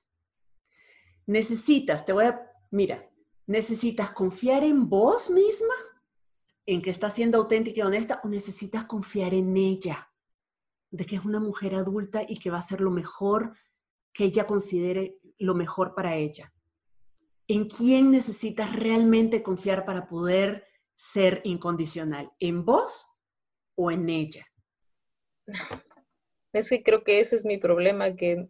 [1.26, 3.10] Necesitas, te voy a, mira,
[3.46, 5.74] necesitas confiar en vos misma,
[6.66, 10.08] en que estás siendo auténtica y honesta, o necesitas confiar en ella,
[10.96, 13.54] de que es una mujer adulta y que va a hacer lo mejor
[14.12, 16.52] que ella considere lo mejor para ella.
[17.48, 22.32] ¿En quién necesitas realmente confiar para poder ser incondicional?
[22.40, 23.06] ¿En vos
[23.76, 24.46] o en ella?
[26.52, 28.48] Es que creo que ese es mi problema, que,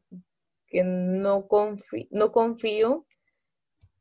[0.73, 3.05] no, confío, no confío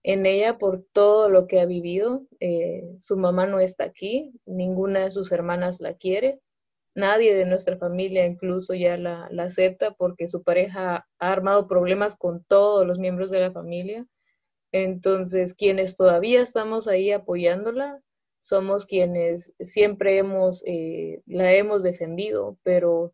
[0.03, 2.27] en ella por todo lo que ha vivido.
[2.39, 6.39] Eh, su mamá no está aquí, ninguna de sus hermanas la quiere,
[6.95, 12.15] nadie de nuestra familia incluso ya la, la, acepta porque su pareja ha armado problemas
[12.15, 14.07] con todos los miembros de la familia.
[14.71, 18.01] Entonces, quienes todavía estamos ahí apoyándola,
[18.41, 23.13] somos quienes siempre hemos, eh, la hemos defendido, pero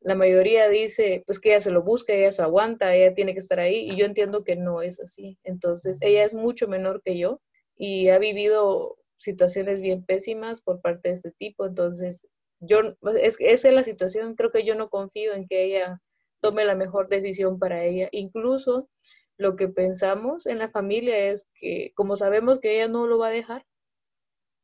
[0.00, 3.38] la mayoría dice, pues que ella se lo busca, ella se aguanta, ella tiene que
[3.40, 5.38] estar ahí, y yo entiendo que no es así.
[5.44, 7.40] Entonces, ella es mucho menor que yo
[7.76, 12.26] y ha vivido situaciones bien pésimas por parte de este tipo, entonces,
[12.62, 12.80] yo,
[13.20, 16.00] es, esa es la situación, creo que yo no confío en que ella
[16.40, 18.08] tome la mejor decisión para ella.
[18.12, 18.88] Incluso
[19.36, 23.28] lo que pensamos en la familia es que, como sabemos que ella no lo va
[23.28, 23.66] a dejar,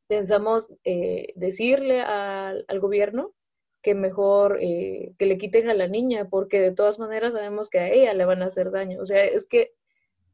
[0.07, 3.33] pensamos eh, decirle al, gobierno
[3.81, 7.79] que mejor eh, que le quiten a la niña, porque de todas maneras sabemos que
[7.79, 9.01] a ella le van a hacer daño.
[9.01, 9.73] O sea, es que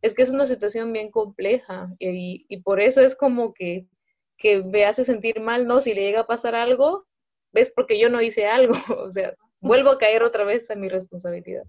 [0.01, 3.88] es, que es una situación bien compleja y, y por eso es como que,
[4.38, 5.82] que me hace sentir mal, ¿no?
[5.82, 7.05] Si le llega a pasar algo,
[7.56, 8.76] ves porque yo no hice algo.
[9.06, 11.63] O sea, vuelvo a caer otra vez a mi responsabilidad.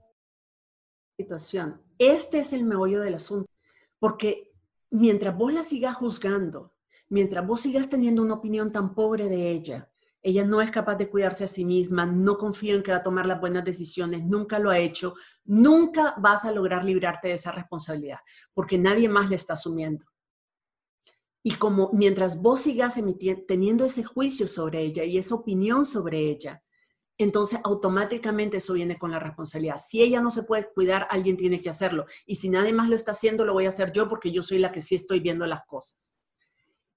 [1.16, 1.80] Situación.
[1.98, 3.50] Este es el meollo del asunto,
[3.98, 4.52] porque
[4.90, 6.74] mientras vos la sigas juzgando,
[7.08, 9.90] mientras vos sigas teniendo una opinión tan pobre de ella,
[10.22, 13.02] ella no es capaz de cuidarse a sí misma, no confío en que va a
[13.02, 17.52] tomar las buenas decisiones, nunca lo ha hecho, nunca vas a lograr librarte de esa
[17.52, 18.18] responsabilidad,
[18.52, 20.04] porque nadie más le está asumiendo.
[21.46, 22.98] Y como mientras vos sigas
[23.46, 26.64] teniendo ese juicio sobre ella y esa opinión sobre ella,
[27.18, 29.80] entonces automáticamente eso viene con la responsabilidad.
[29.80, 32.06] Si ella no se puede cuidar, alguien tiene que hacerlo.
[32.26, 34.58] Y si nadie más lo está haciendo, lo voy a hacer yo porque yo soy
[34.58, 36.16] la que sí estoy viendo las cosas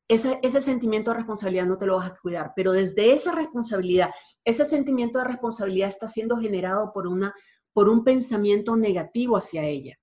[0.09, 4.09] ese, sentimiento de responsabilidad no te lo vas a cuidar, pero desde esa responsabilidad,
[4.43, 9.99] ese sentimiento de responsabilidad está siendo generado por un pensamiento negativo hacia ella,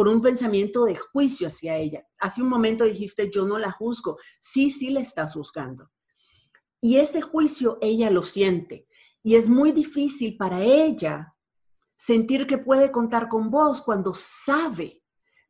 [0.00, 2.08] por un pensamiento de juicio hacia ella.
[2.18, 4.16] Hace un momento dijiste, yo no la juzgo.
[4.40, 5.90] Sí, sí la estás juzgando.
[6.80, 8.88] Y ese juicio ella lo siente.
[9.22, 11.36] Y es muy difícil para ella
[11.96, 15.02] sentir que puede contar con vos cuando sabe,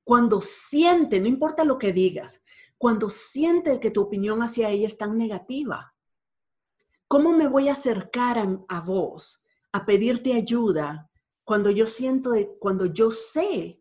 [0.03, 2.43] cuando siente, no importa lo que digas,
[2.77, 5.95] cuando siente que tu opinión hacia ella es tan negativa.
[7.07, 8.37] ¿Cómo me voy a acercar
[8.67, 11.09] a, vos a pedirte ayuda
[11.45, 13.80] cuando yo siento, cuando yo sé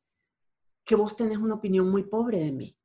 [0.90, 2.76] que vos tenés una opinión muy pobre de mí?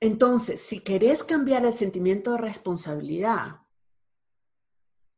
[0.00, 3.62] Entonces, si querés cambiar el sentimiento de responsabilidad,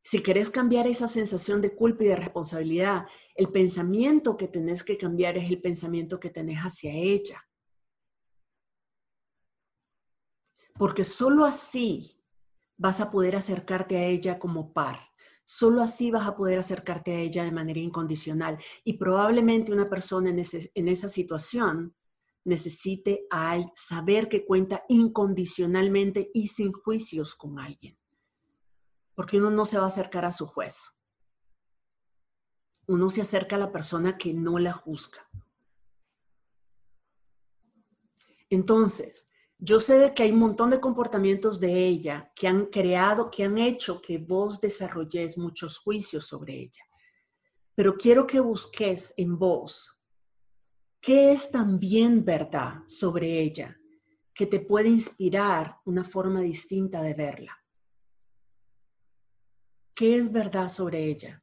[0.00, 4.96] si querés cambiar esa sensación de culpa y de responsabilidad, el pensamiento que tenés que
[4.96, 7.42] cambiar es el pensamiento que tenés hacia ella.
[10.74, 12.22] Porque solo así
[12.76, 15.00] vas a poder acercarte a ella como par.
[15.44, 18.58] Solo así vas a poder acercarte a ella de manera incondicional.
[18.82, 21.94] Y probablemente una persona en, esa situación
[22.44, 23.26] necesite
[23.74, 27.96] saber que cuenta incondicionalmente y sin juicios con alguien
[29.14, 30.92] porque uno no se va a acercar a su juez.
[32.86, 35.26] Uno se acerca a la persona que no la juzga.
[38.50, 39.26] Entonces,
[39.64, 43.44] yo sé de que hay un montón de comportamientos de ella que han creado, que
[43.44, 46.84] han hecho que vos desarrolles muchos juicios sobre ella.
[47.74, 49.98] Pero quiero que busques en vos
[51.00, 53.80] qué es también verdad sobre ella
[54.34, 57.56] que te puede inspirar una forma distinta de verla.
[59.94, 61.42] ¿Qué es verdad sobre ella?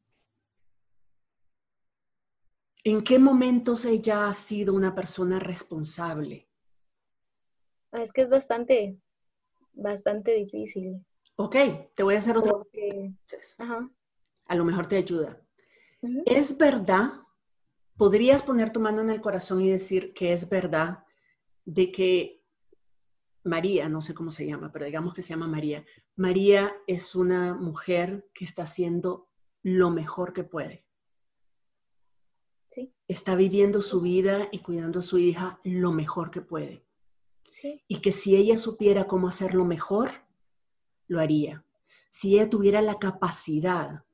[2.84, 6.51] ¿En qué momentos ella ha sido una persona responsable?
[7.92, 8.98] Es que es bastante,
[9.74, 11.06] bastante difícil.
[11.36, 11.56] Ok,
[11.96, 12.54] te voy a hacer otra.
[14.48, 15.42] A lo mejor te ayuda.
[16.26, 17.12] ¿Es verdad?
[17.98, 21.04] ¿Podrías poner tu mano en el corazón y decir que es verdad
[21.66, 22.42] de que
[23.44, 25.84] María, no sé cómo se llama, pero digamos que se llama María.
[26.16, 29.30] María es una mujer que está haciendo
[29.64, 30.82] lo mejor que puede.
[32.70, 32.94] Sí.
[33.08, 36.86] Está viviendo su vida y cuidando a su hija lo mejor que puede.
[37.88, 40.12] Y que si ella supiera cómo hacerlo mejor,
[41.08, 41.66] lo haría.
[42.10, 44.06] Si ella tuviera la capacidad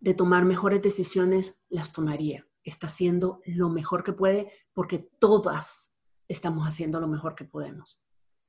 [0.00, 2.46] de tomar mejores decisiones, las tomaría.
[2.62, 5.92] Está haciendo lo mejor que puede porque todas
[6.28, 8.02] estamos haciendo lo mejor que podemos.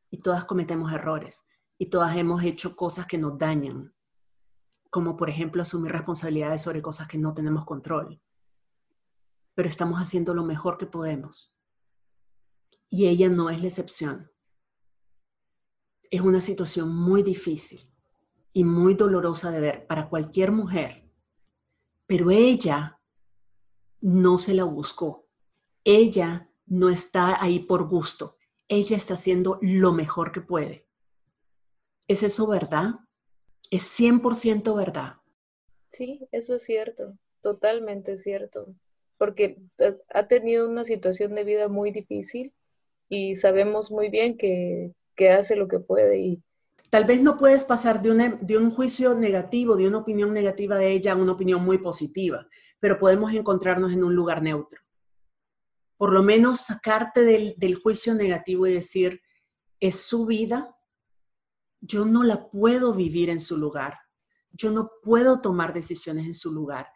[0.10, 1.44] Y todas cometemos errores.
[1.78, 3.94] Y todas hemos hecho cosas que nos dañan.
[4.90, 8.22] Como por ejemplo asumir responsabilidades sobre cosas que no tenemos control.
[9.54, 11.55] Pero estamos haciendo lo mejor que podemos.
[12.90, 14.32] Y ella no es la excepción.
[16.10, 17.90] Es una situación muy difícil
[18.54, 21.10] y muy dolorosa de ver para cualquier mujer.
[22.08, 23.00] Pero ella
[24.02, 25.28] no se la buscó.
[25.84, 28.38] Ella no está ahí por gusto.
[28.68, 30.88] Ella está haciendo lo mejor que puede.
[32.08, 32.96] ¿Es eso verdad?
[33.70, 35.18] ¿Es 100% verdad?
[35.90, 38.76] Sí, eso es cierto, totalmente cierto,
[39.18, 39.62] porque
[40.14, 42.54] ha tenido una situación de vida muy difícil
[43.10, 44.94] y sabemos muy bien que,
[45.30, 46.44] hace lo que puede y
[46.90, 50.92] tal vez no puedes pasar de, de, un juicio negativo, de una opinión negativa de
[50.92, 52.48] ella a una opinión muy positiva,
[52.80, 54.86] pero podemos encontrarnos en un lugar neutro
[55.98, 59.22] por lo menos sacarte del, juicio negativo y decir,
[59.80, 60.76] es su vida,
[61.82, 64.00] yo no la puedo vivir en su lugar,
[64.52, 66.90] yo no puedo tomar decisiones en su lugar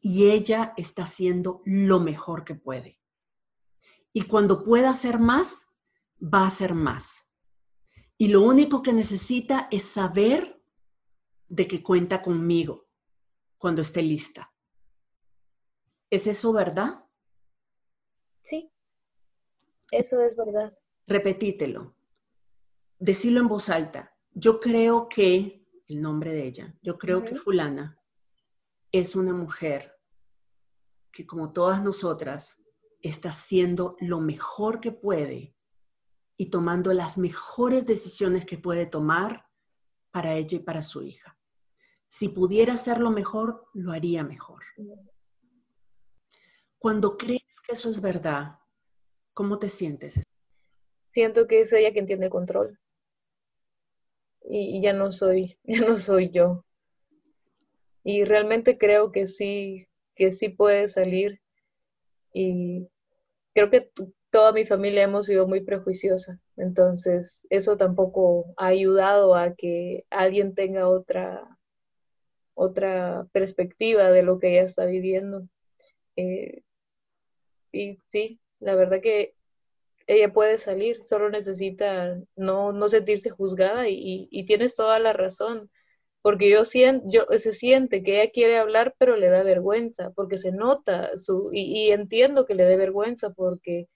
[0.00, 2.99] y ella está haciendo lo mejor que puede.
[4.12, 5.70] Y cuando pueda hacer más,
[6.22, 7.26] va a hacer más.
[8.18, 10.62] Y lo único que necesita es saber
[11.48, 12.88] de que cuenta conmigo
[13.58, 14.52] cuando esté lista.
[16.10, 17.04] ¿Es eso verdad?
[18.42, 18.72] Sí,
[19.90, 20.76] eso es verdad.
[21.06, 21.94] Repetítelo.
[22.98, 24.14] Decirlo en voz alta.
[24.32, 27.98] Yo creo que, el nombre de ella, yo creo que fulana
[28.92, 29.96] es una mujer
[31.10, 32.59] que como todas nosotras
[33.02, 35.54] está haciendo lo mejor que puede
[36.36, 39.46] y tomando las mejores decisiones que puede tomar
[40.10, 41.38] para ella y para su hija.
[42.08, 44.62] Si pudiera hacerlo mejor, lo haría mejor.
[46.78, 48.58] Cuando crees que eso es verdad,
[49.34, 50.18] ¿cómo te sientes?
[51.04, 52.80] Siento que es ella quien tiene el control.
[54.42, 56.64] Y, ya no soy, ya no soy yo.
[58.02, 61.39] Y realmente creo que sí, que sí puede salir.
[62.32, 62.88] Y
[63.54, 63.90] creo que
[64.30, 66.38] toda mi familia hemos sido muy prejuiciosa.
[66.56, 71.58] Entonces, eso tampoco ha ayudado a que alguien tenga otra
[72.60, 75.48] otra perspectiva de lo que ella está viviendo.
[76.16, 76.62] Eh,
[77.72, 79.34] y sí, la verdad que
[80.06, 85.70] ella puede salir, solo necesita no, no sentirse juzgada y, y, tienes toda la razón,
[86.22, 86.62] porque yo
[87.04, 91.50] yo, se siente que ella quiere hablar, pero le da vergüenza, porque se nota su,
[91.52, 93.88] y, y entiendo que le dé vergüenza porque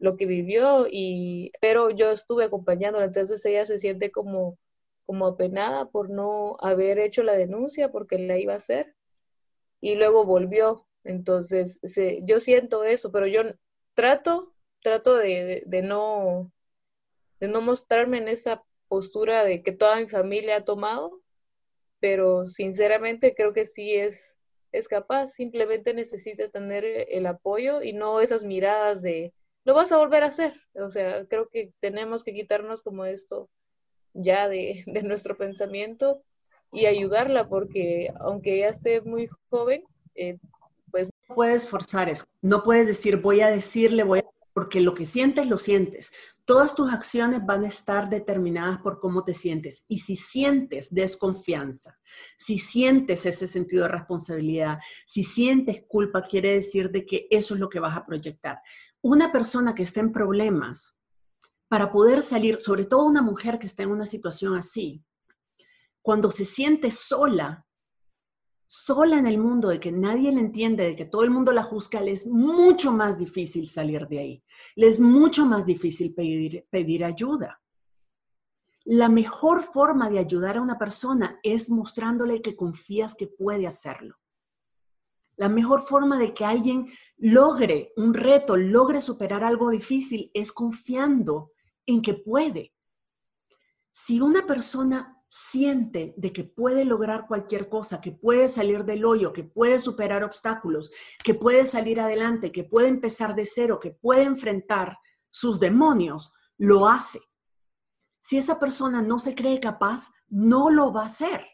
[0.00, 4.58] lo que vivió, y, pero yo estuve acompañándola, entonces ella se siente como,
[5.06, 8.94] como apenada por no haber hecho la denuncia porque la iba a hacer
[9.80, 10.86] y luego volvió.
[11.04, 11.80] Entonces,
[12.22, 13.42] yo siento eso, pero yo
[13.94, 16.52] trato, trato de, no,
[17.40, 18.62] de no mostrarme en esa
[18.92, 21.22] postura de que toda mi familia ha tomado,
[21.98, 24.36] pero sinceramente creo que sí es,
[24.70, 29.32] es capaz, simplemente necesita tener el apoyo y no esas miradas de,
[29.64, 30.60] lo vas a volver a hacer.
[30.74, 33.48] O sea, creo que tenemos que quitarnos como esto
[34.12, 36.22] ya de, de nuestro pensamiento
[36.70, 39.84] y ayudarla, porque aunque ella esté muy joven,
[40.16, 40.36] eh,
[40.90, 41.08] pues...
[41.30, 44.24] No puedes forzar eso, no puedes decir voy a decirle, voy a...
[44.52, 46.12] porque lo que sientes, lo sientes.
[46.44, 49.84] Todas tus acciones van a estar determinadas por cómo te sientes.
[49.86, 51.98] Y si sientes desconfianza,
[52.36, 57.60] si sientes ese sentido de responsabilidad, si sientes culpa, quiere decir de que eso es
[57.60, 58.60] lo que vas a proyectar.
[59.02, 60.96] Una persona que está en problemas,
[61.72, 65.02] para poder salir, sobre todo una mujer que está en una situación así,
[66.02, 67.64] cuando se siente sola,
[68.74, 71.62] sola en el mundo, de que nadie le entiende, de que todo el mundo la
[71.62, 74.44] juzga, le es mucho más difícil salir de ahí.
[74.76, 77.60] Le es mucho más difícil pedir, pedir ayuda.
[78.84, 84.16] La mejor forma de ayudar a una persona es mostrándole que confías que puede hacerlo.
[85.36, 86.86] La mejor forma de que alguien
[87.18, 91.52] logre un reto, logre superar algo difícil, es confiando
[91.84, 92.72] en que puede.
[93.90, 99.32] Si una persona siente de que puede lograr cualquier cosa, que puede salir del hoyo,
[99.32, 100.92] que puede superar obstáculos,
[101.24, 104.98] que puede salir adelante, que puede empezar de cero, que puede enfrentar
[105.30, 107.18] sus demonios, lo hace.
[108.20, 111.46] Si esa persona no se cree capaz, no lo va a hacer.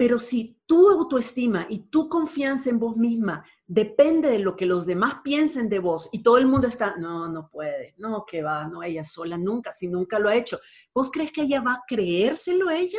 [0.00, 4.86] Pero si tu autoestima y tu confianza en vos misma depende de lo que los
[4.86, 8.66] demás piensen de vos y todo el mundo está, no, no puede, no, que va,
[8.66, 10.58] no, ella sola nunca, si nunca lo ha hecho,
[10.94, 12.98] ¿vos crees que ella va a creérselo ella?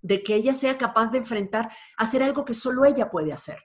[0.00, 3.58] De que ella sea capaz de enfrentar, hacer algo que solo ella puede hacer.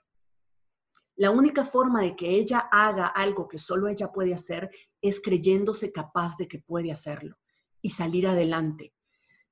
[1.15, 4.69] La única forma de que ella haga algo que solo ella puede hacer
[5.01, 7.37] es creyéndose capaz de que puede hacerlo
[7.81, 8.93] y salir adelante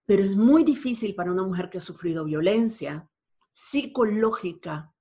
[0.08, 3.12] pero es muy difícil para una mujer que ha sufrido violencia
[3.52, 4.96] psicológica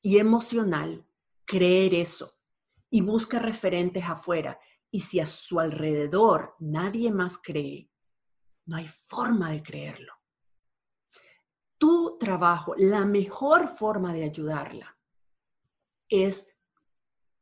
[0.00, 1.06] y emocional
[1.44, 2.32] creer eso
[2.88, 4.58] y busca referentes afuera.
[4.90, 7.90] Y si a su alrededor nadie más cree,
[8.64, 10.14] no hay forma de creerlo.
[11.76, 14.98] Tu trabajo, la mejor forma de ayudarla
[16.08, 16.47] es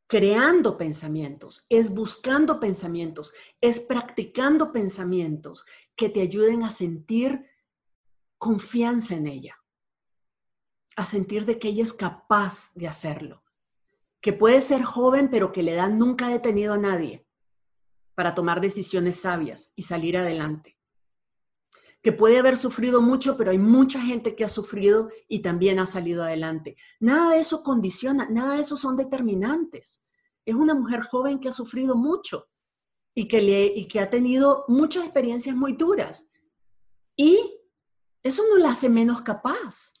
[0.07, 7.45] creando pensamientos, es buscando pensamientos, es practicando pensamientos que te ayuden a sentir
[8.37, 9.57] confianza en ella,
[10.95, 13.43] a sentir de que ella es capaz de hacerlo,
[14.21, 17.27] que puede ser joven pero que le da nunca detenido a nadie
[18.15, 20.76] para tomar decisiones sabias y salir adelante,
[22.07, 25.85] que puede haber sufrido mucho pero hay mucha gente que ha sufrido y también ha
[25.85, 26.77] salido adelante.
[27.01, 30.01] Nada de eso condiciona, nada de eso son determinantes.
[30.45, 32.47] Es una mujer joven que ha sufrido mucho
[33.13, 36.25] y que, le, y que ha tenido muchas experiencias muy duras.
[37.17, 37.59] Y
[38.23, 39.91] eso no la hace menos capaz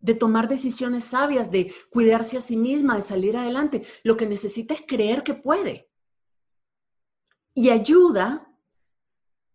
[0.00, 3.86] de tomar decisiones sabias, de cuidarse a sí misma, de salir adelante.
[4.04, 5.88] Lo que necesita es creer que puede.
[7.54, 8.49] Y ayuda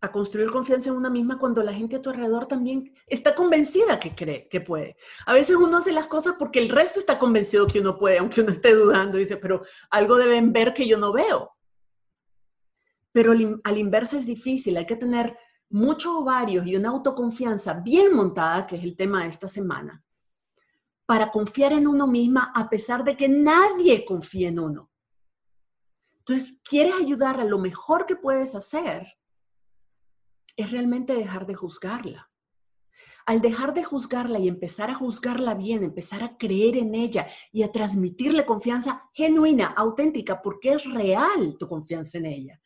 [0.05, 3.99] a construir confianza en una misma cuando la gente a tu alrededor también está convencida
[3.99, 4.95] que cree que puede.
[5.25, 8.41] A veces uno hace las cosas porque el resto está convencido que uno puede, aunque
[8.41, 11.51] uno esté dudando, dice, pero algo deben ver que yo no veo.
[13.11, 13.33] Pero
[13.63, 15.37] al inverso es difícil, hay que tener
[15.69, 20.03] muchos ovarios y una autoconfianza bien montada, que es el tema de esta semana,
[21.05, 24.91] para confiar en uno misma a pesar de que nadie confíe en uno.
[26.19, 29.15] Entonces, quieres ayudar a lo mejor que puedes hacer,
[30.55, 32.29] es realmente dejar de juzgarla.
[33.25, 37.63] Al dejar de juzgarla y empezar a juzgarla bien, empezar a creer en ella y
[37.63, 42.61] a transmitirle confianza genuina, auténtica, porque es real tu confianza en ella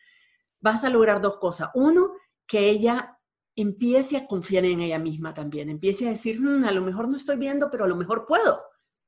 [0.62, 1.70] vas a lograr dos cosas.
[1.74, 2.14] Uno,
[2.48, 3.18] que ella
[3.56, 7.18] empiece a confiar en ella misma también, empiece a decir, mm, a lo mejor no
[7.18, 8.62] estoy viendo, pero a lo mejor puedo.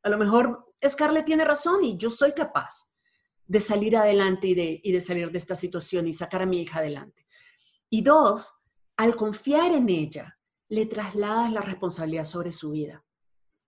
[0.04, 2.90] A lo mejor Scarlett tiene razón y yo soy capaz
[3.46, 6.62] de salir adelante y de, y de salir de esta situación y sacar a mi
[6.62, 7.26] hija adelante.
[7.90, 8.54] Y dos,
[8.98, 10.38] al confiar en ella,
[10.70, 13.04] le trasladas la responsabilidad sobre su vida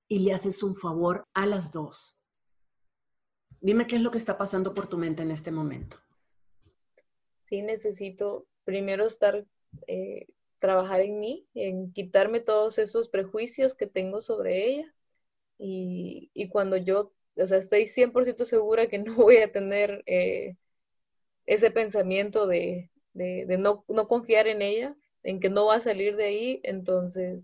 [0.08, 2.18] y le haces un favor a las dos.
[3.60, 5.98] Dime qué es lo que está pasando por tu mente en este momento.
[7.46, 9.46] Sí, necesito primero estar,
[9.88, 10.28] eh,
[10.60, 14.94] trabajar en mí, en quitarme todos esos prejuicios que tengo sobre ella.
[15.58, 20.58] Y, cuando yo, o sea, estoy 100% segura que no voy a tener eh,
[21.46, 26.60] ese pensamiento de, no, confiar en ella, en que no va a salir de ahí,
[26.64, 27.44] entonces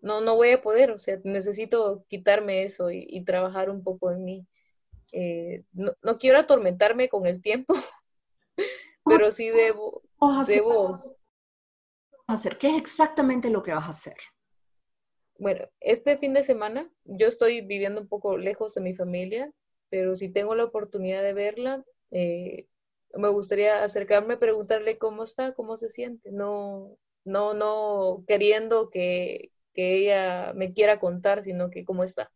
[0.00, 4.24] no, no voy a poder, o sea, necesito quitarme eso y trabajar un poco en
[4.24, 4.46] mí.
[5.12, 7.74] Eh, no, quiero atormentarme con el tiempo,
[9.04, 10.02] pero sí debo,
[10.46, 10.92] debo
[12.26, 12.58] hacer.
[12.58, 14.16] ¿Qué es exactamente lo que vas a hacer?
[15.38, 19.50] Bueno, este fin de semana yo estoy viviendo un poco lejos de mi familia,
[19.88, 22.68] pero si tengo la oportunidad de verla, eh,
[23.14, 29.96] me gustaría acercarme preguntarle cómo está, cómo se siente, no, no, no queriendo que, que
[29.96, 32.30] ella me quiera contar, sino que cómo está.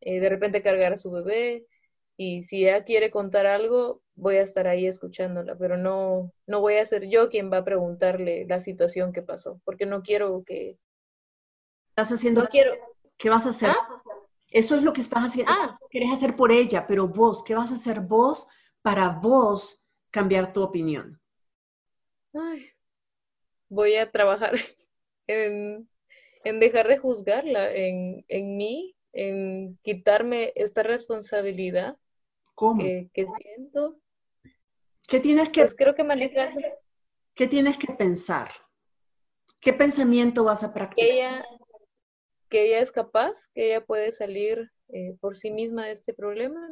[0.00, 1.66] Eh, de repente cargar a su bebé,
[2.16, 6.74] y si ella quiere contar algo, voy a estar ahí escuchándola, pero no, no voy
[6.74, 10.78] a ser yo quien va a preguntarle la situación que pasó, porque no quiero que...
[11.90, 12.42] Estás haciendo...
[12.42, 12.74] No quiero...
[13.16, 13.70] ¿Qué vas a hacer?
[13.70, 14.02] ¿Ah?
[14.48, 15.52] Eso es lo que estás haciendo.
[15.54, 15.76] Ah.
[15.90, 18.48] Querés hacer por ella, pero vos, ¿qué vas a hacer vos
[18.82, 19.81] para vos
[20.12, 21.20] cambiar tu opinión?
[22.32, 22.70] Ay,
[23.68, 24.54] voy a trabajar
[25.26, 25.88] en,
[26.44, 31.96] en dejar de juzgarla, en, en mí, en quitarme esta responsabilidad
[32.54, 32.80] ¿Cómo?
[32.80, 33.98] Que, siento.
[35.08, 36.52] ¿Qué tienes que, pues creo que manejar.
[37.34, 38.50] ¿Qué tienes que pensar?
[39.60, 41.08] ¿Qué pensamiento vas a practicar?
[41.08, 41.44] Que ella,
[42.48, 46.68] que ella es capaz, que ella puede salir eh, por sí misma de este problema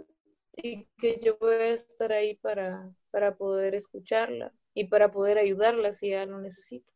[0.63, 5.93] y que yo voy a estar ahí para, para poder escucharla y para poder ayudarla
[5.93, 6.91] si ella lo necesita.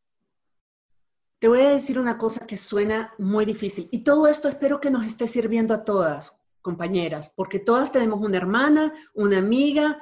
[1.39, 4.89] Te voy a decir una cosa que suena muy difícil y todo esto espero que
[4.89, 9.99] nos esté sirviendo a todas, compañeras, porque todas tenemos una hermana, una amiga,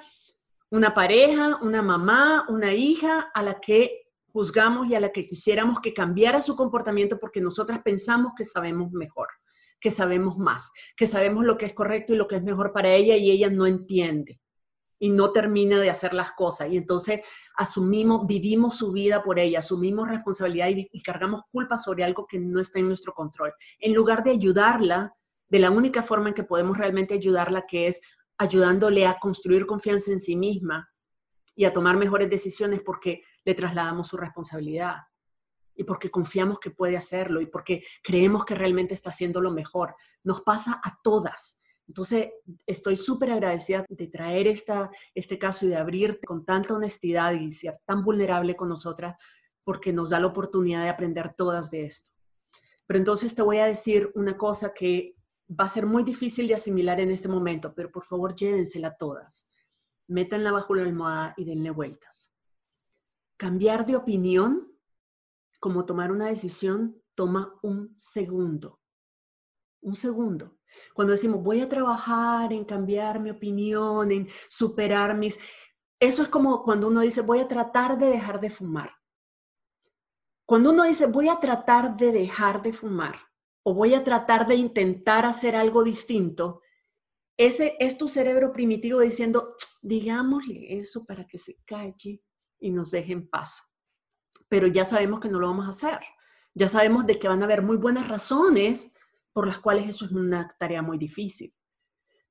[0.70, 5.80] una pareja, una mamá, una hija a la que juzgamos y a la que quisiéramos
[5.80, 9.28] que cambiara su comportamiento porque nosotras pensamos que sabemos mejor,
[9.84, 12.94] que sabemos más, que sabemos lo que es correcto y lo que es mejor para
[12.94, 14.40] ella y ella no entiende
[14.98, 16.72] y no termina de hacer las cosas.
[16.72, 17.20] Y entonces
[17.58, 22.62] asumimos, vivimos su vida por ella, asumimos responsabilidad y, cargamos culpa sobre algo que no
[22.62, 23.54] está en nuestro control.
[23.78, 25.14] En lugar de ayudarla
[25.50, 28.00] de la única forma en que podemos realmente ayudarla, que es
[28.38, 30.90] ayudándole a construir confianza en sí misma
[31.56, 34.96] y a tomar mejores decisiones porque le trasladamos su responsabilidad
[35.76, 39.95] y porque confiamos que puede hacerlo y porque creemos que realmente está haciendo lo mejor.
[40.24, 41.57] Nos pasa a todas.
[41.88, 42.30] Entonces,
[42.65, 47.51] estoy súper agradecida de traer esta, este caso y de abrirte con tanta honestidad y
[47.51, 49.15] ser tan vulnerable con nosotras
[49.63, 52.11] porque nos da la oportunidad de aprender todas de esto.
[52.86, 55.15] Pero entonces te voy a decir una cosa que
[55.49, 59.47] va a ser muy difícil de asimilar en este momento, pero por favor llévensela todas.
[60.07, 62.34] Métanla bajo la almohada y denle vueltas.
[63.38, 64.72] Cambiar de opinión,
[65.64, 68.82] como tomar una decisión, toma un segundo.
[69.82, 70.57] Un segundo.
[70.93, 75.39] Cuando decimos, voy a trabajar en cambiar mi opinión, en superar mis...
[76.01, 78.91] Eso es como cuando uno dice, voy a tratar de dejar de fumar.
[80.45, 83.16] Cuando uno dice, voy a tratar de dejar de fumar,
[83.64, 86.61] o voy a tratar de intentar hacer algo distinto,
[87.38, 92.22] ese es tu cerebro primitivo diciendo, digámosle eso para que se calle
[92.59, 93.61] y nos deje en paz.
[94.50, 96.00] Pero ya sabemos que no lo vamos a hacer.
[96.54, 98.92] Ya sabemos de que van a haber muy buenas razones
[99.32, 101.54] por las cuales eso es una tarea muy difícil.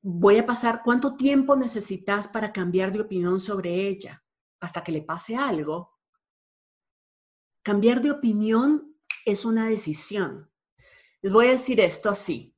[0.01, 4.23] Voy a pasar, ¿cuánto tiempo necesitas para cambiar de opinión sobre ella?
[4.61, 5.99] Hasta que le pase algo.
[7.63, 10.51] Cambiar de opinión es una decisión.
[11.21, 12.57] Les voy a decir esto así.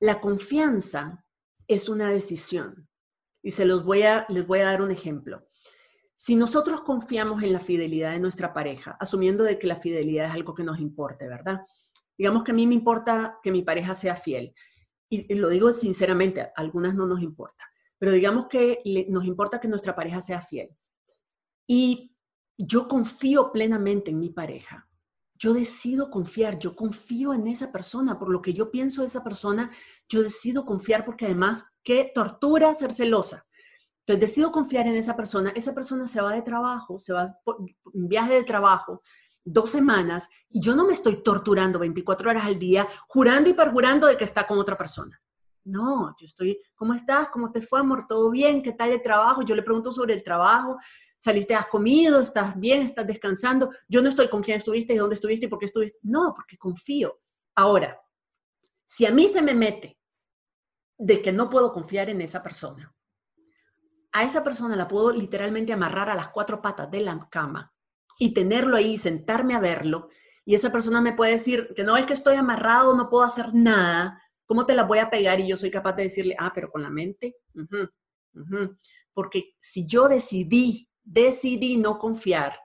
[0.00, 1.24] La confianza
[1.66, 2.88] es una decisión.
[3.42, 5.46] Y se los voy a, les voy a dar un ejemplo.
[6.24, 10.32] Si nosotros confiamos en la fidelidad de nuestra pareja, asumiendo de que la fidelidad es
[10.32, 11.60] algo que nos importe, ¿verdad?
[12.16, 14.54] Digamos que a mí me importa que mi pareja sea fiel.
[15.10, 17.66] Y, lo digo sinceramente, a algunas no nos importa.
[17.98, 20.70] Pero digamos que nos importa que nuestra pareja sea fiel.
[21.66, 22.16] Y
[22.56, 24.88] yo confío plenamente en mi pareja
[25.36, 29.22] yo decido confiar, yo confío en esa persona, por lo que yo pienso de esa
[29.22, 29.70] persona,
[30.08, 33.44] yo decido confiar porque además, qué tortura ser celosa.
[34.06, 37.38] Entonces decido confiar en esa persona, esa persona se va de trabajo, se va
[37.94, 39.00] en viaje de trabajo,
[39.42, 44.06] dos semanas, y yo no me estoy torturando 24 horas al día, jurando y perjurando
[44.06, 45.18] de que está con otra persona.
[45.64, 47.30] No, yo estoy, ¿cómo estás?
[47.30, 48.04] ¿Cómo te fue, amor?
[48.06, 48.60] ¿Todo bien?
[48.60, 49.40] ¿Qué tal el trabajo?
[49.40, 50.76] Yo le pregunto sobre el trabajo.
[51.18, 52.20] ¿Saliste, has comido?
[52.20, 52.82] ¿Estás bien?
[52.82, 53.70] ¿Estás descansando?
[53.88, 55.98] Yo no estoy con quién estuviste y dónde estuviste y por qué estuviste.
[56.02, 57.18] No, porque confío.
[57.54, 57.98] Ahora,
[58.84, 59.98] si a mí se me mete
[60.98, 62.94] de que no puedo confiar en esa persona,
[64.14, 67.74] a esa persona la puedo literalmente amarrar a las cuatro patas de la cama
[68.16, 70.08] y tenerlo ahí, sentarme a verlo,
[70.44, 73.52] y esa persona me puede decir que no es que estoy amarrado, no puedo hacer
[73.54, 75.40] nada, ¿cómo te la voy a pegar?
[75.40, 77.36] Y yo soy capaz de decirle, ah, pero con la mente.
[79.12, 82.56] Porque si yo decidí, decidí no confiar,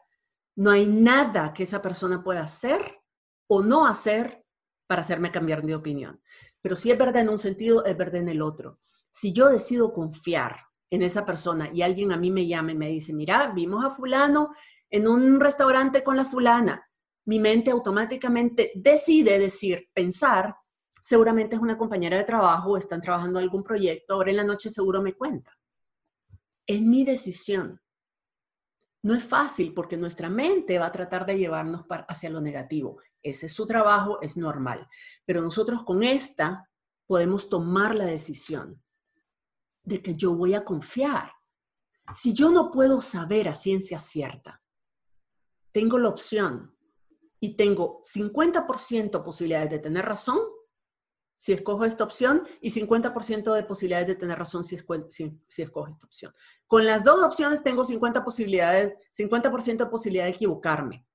[0.55, 2.99] no hay nada que esa persona pueda hacer
[3.47, 4.45] o no hacer
[4.87, 6.21] para hacerme cambiar de opinión.
[6.61, 8.79] Pero si es verdad en un sentido, es verdad en el otro.
[9.09, 10.57] Si yo decido confiar
[10.91, 13.89] en esa persona y alguien a mí me llama y me dice, mira, vimos a
[13.89, 14.49] fulano
[14.89, 16.83] en un restaurante con la fulana,
[17.25, 20.55] mi mente automáticamente decide decir, pensar,
[20.99, 25.01] seguramente es una compañera de trabajo, están trabajando algún proyecto, ahora en la noche seguro
[25.01, 25.55] me cuenta.
[26.65, 27.79] Es mi decisión.
[29.03, 32.99] No es fácil porque nuestra mente va a tratar de llevarnos hacia lo negativo.
[33.21, 34.87] Ese es su trabajo, es normal.
[35.25, 36.67] Pero nosotros con esta
[37.05, 38.81] podemos tomar la decisión
[39.83, 41.31] de que yo voy a confiar.
[42.13, 44.61] Si yo no puedo saber a ciencia cierta,
[45.71, 46.75] tengo la opción
[47.39, 50.39] y tengo 50% posibilidades de tener razón
[51.39, 54.77] si escojo esta opción y 50% de posibilidades de tener razón si,
[55.47, 56.33] si, escojo esta opción.
[56.67, 61.07] Con las dos opciones tengo 50 posibilidades, 50% de posibilidad de equivocarme.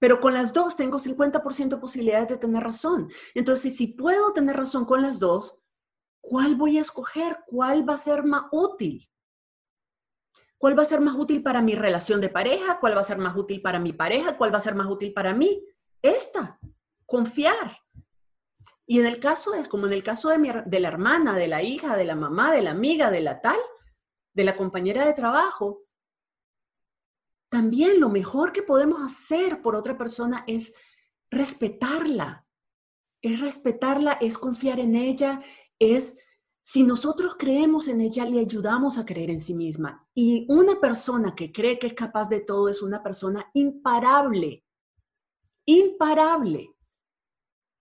[0.00, 3.08] Pero con las dos tengo 50% de posibilidades de tener razón.
[3.34, 5.62] Entonces, si puedo tener razón con las dos,
[6.20, 7.38] ¿cuál voy a escoger?
[7.46, 9.08] ¿Cuál va a ser más útil?
[10.58, 12.78] ¿Cuál va a ser más útil para mi relación de pareja?
[12.80, 14.36] ¿Cuál va a ser más útil para mi pareja?
[14.36, 15.64] ¿Cuál va a ser más útil para mí?
[16.02, 16.58] Esta,
[17.06, 17.78] confiar.
[18.86, 21.62] Y en el caso es como en el caso de, de la hermana, de la
[21.62, 23.58] hija, de la mamá, de la amiga, de la tal,
[24.34, 25.84] de la compañera de trabajo,
[27.50, 30.72] también lo mejor que podemos hacer por otra persona es
[31.30, 32.46] respetarla.
[33.22, 35.42] Es respetarla, es confiar en ella,
[35.80, 36.16] es
[36.62, 40.06] si nosotros creemos en ella, le ayudamos a creer en sí misma.
[40.14, 44.64] Y una persona que cree que es capaz de todo es una persona imparable.
[45.64, 46.76] Imparable.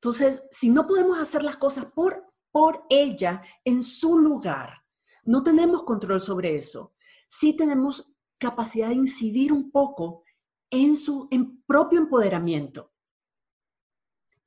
[0.01, 4.81] Entonces, si no podemos hacer las cosas por, por ella en su lugar,
[5.25, 6.95] no tenemos control sobre eso.
[7.27, 10.23] Sí tenemos capacidad de incidir un poco
[10.71, 12.88] en su en propio empoderamiento.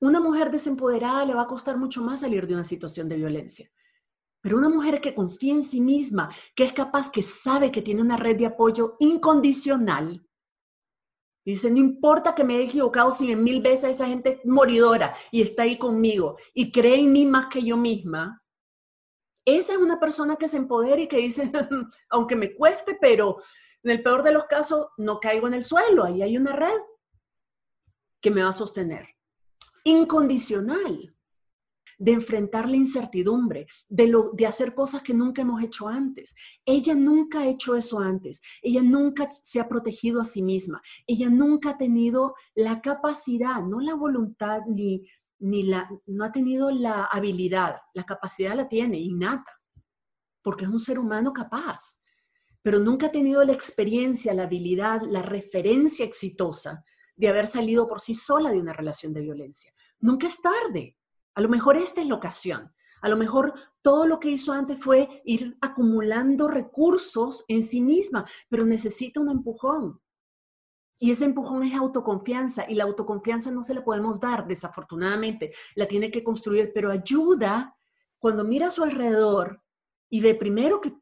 [0.02, 3.70] Una mujer desempoderada le va a costar mucho más salir de una situación de violencia.
[4.40, 8.02] Pero una mujer que confía en sí misma, que es capaz, que sabe que tiene
[8.02, 10.26] una red de apoyo incondicional,
[11.46, 15.62] dice, no importa que me haya equivocado cien mil veces, esa gente moridora y está
[15.62, 18.42] ahí conmigo y cree en mí más que yo misma.
[19.46, 21.48] Esa es una persona que se empodera y que dice,
[22.10, 23.36] aunque me cueste, pero
[23.84, 26.80] en el peor de los casos no caigo en el suelo, ahí hay una red
[28.20, 29.06] que me va a sostener.
[29.84, 31.12] Incondicional
[32.02, 36.34] de enfrentar la incertidumbre, de, lo, de hacer cosas que nunca hemos hecho antes.
[36.64, 38.40] Ella nunca ha hecho eso antes.
[38.60, 40.82] Ella nunca se ha protegido a sí misma.
[41.06, 45.06] Ella nunca ha tenido la capacidad, no la voluntad ni,
[45.38, 47.76] ni la, no ha tenido la habilidad.
[47.94, 49.60] La capacidad la tiene innata,
[50.42, 52.00] porque es un ser humano capaz.
[52.62, 56.84] Pero nunca ha tenido la experiencia, la habilidad, la referencia exitosa
[57.16, 59.72] de haber salido por sí sola de una relación de violencia.
[60.00, 60.96] Nunca es tarde.
[61.34, 62.72] A lo mejor esta es la ocasión.
[63.00, 63.52] A lo mejor
[63.82, 69.28] todo lo que hizo antes fue ir acumulando recursos en sí misma, pero necesita un
[69.28, 70.00] empujón.
[71.00, 75.52] Y ese empujón es autoconfianza y la autoconfianza no se la podemos dar, desafortunadamente.
[75.74, 77.76] La tiene que construir, pero ayuda
[78.20, 79.60] cuando mira a su alrededor
[80.08, 80.94] y ve primero que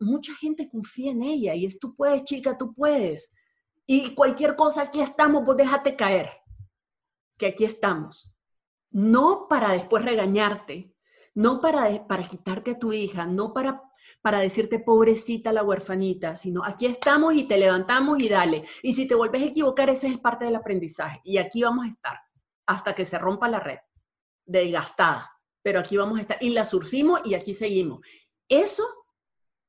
[0.00, 3.32] mucha gente confía en ella y es tú puedes, chica, tú puedes.
[3.86, 6.30] Y cualquier cosa, aquí estamos, vos déjate caer,
[7.38, 8.36] que aquí estamos
[8.96, 10.94] no para después regañarte,
[11.34, 13.82] no para, para quitarte a tu hija, no para,
[14.22, 18.64] para decirte pobrecita la huerfanita, sino aquí estamos y te levantamos y dale.
[18.82, 21.20] Y si te vuelves a equivocar, ese es parte del aprendizaje.
[21.24, 22.18] Y aquí vamos a estar
[22.64, 23.78] hasta que se rompa la red,
[24.46, 25.30] desgastada,
[25.62, 28.00] pero aquí vamos a estar y la surcimos y aquí seguimos.
[28.48, 28.82] Eso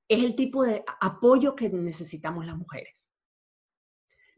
[0.08, 3.07] es el tipo de apoyo que necesitamos las mujeres.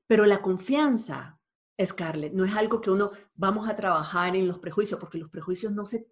[0.09, 1.39] Pero la confianza
[1.85, 5.71] Scarlett, no es algo que uno vamos a trabajar en los prejuicios, porque los prejuicios
[5.71, 6.07] no se,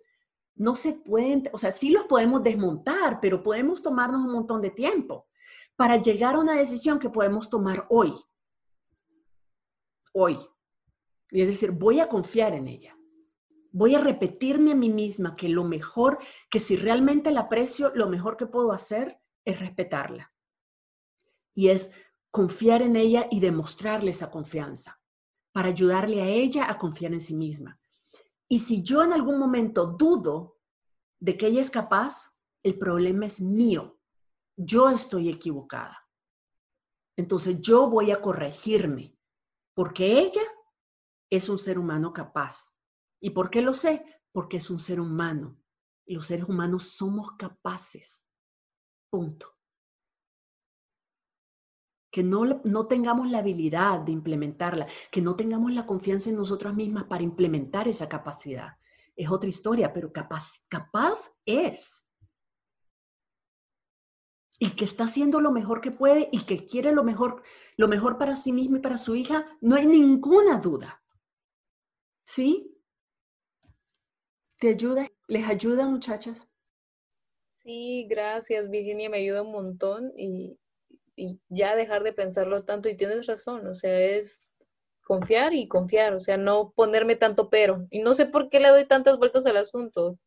[0.56, 4.70] no se pueden, o sea, sí los podemos desmontar, pero podemos tomarnos un montón de
[4.70, 5.28] tiempo
[5.76, 8.14] para llegar a una decisión que podemos tomar hoy.
[10.14, 10.38] Hoy.
[11.32, 12.95] Y es decir, voy a confiar en ella.
[13.72, 16.18] Voy a repetirme a mí misma que lo mejor,
[16.50, 20.34] que si realmente la aprecio, lo mejor que puedo hacer es respetarla.
[21.54, 21.91] Y es
[22.32, 25.00] confiar en ella y demostrarle esa confianza
[25.52, 27.80] para ayudarle a ella a confiar en sí misma.
[28.50, 30.60] Y si yo en algún momento dudo
[31.20, 32.32] de que ella es capaz,
[32.64, 34.00] el problema es mío.
[34.56, 36.08] Yo estoy equivocada.
[37.18, 39.18] Entonces yo voy a corregirme
[39.74, 40.44] porque ella
[41.30, 42.74] es un ser humano capaz.
[43.20, 44.06] ¿Y por qué lo sé?
[44.32, 45.58] Porque es un ser humano.
[46.06, 48.24] Los seres humanos somos capaces.
[49.10, 49.57] Punto.
[52.18, 56.74] Que no, no tengamos la habilidad de implementarla, que no tengamos la confianza en nosotras
[56.74, 58.80] mismas para implementar esa capacidad.
[59.15, 62.07] Es otra historia, pero capaz, capaz es.
[64.57, 67.43] Y que está haciendo lo mejor que puede y que quiere lo mejor,
[67.76, 71.03] lo mejor para sí misma y para su hija, no hay ninguna duda.
[72.26, 72.76] ¿Sí?
[74.57, 75.07] ¿Te ayuda?
[75.28, 76.47] ¿Les ayuda, muchachas?
[77.61, 80.57] Sí, gracias, Virginia, me ayuda un montón y,
[81.18, 82.88] y ya dejar de pensarlo tanto.
[82.88, 84.53] Y tienes razón, o sea, es
[85.03, 87.88] confiar y confiar, o sea, no ponerme tanto pero.
[87.91, 90.18] Y no sé por qué le doy tantas vueltas al asunto.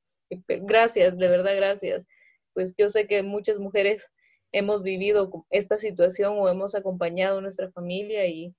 [0.48, 2.06] Gracias, de verdad, gracias.
[2.52, 4.10] Pues yo sé que muchas mujeres
[4.52, 8.54] hemos vivido esta situación o hemos acompañado a nuestra familia y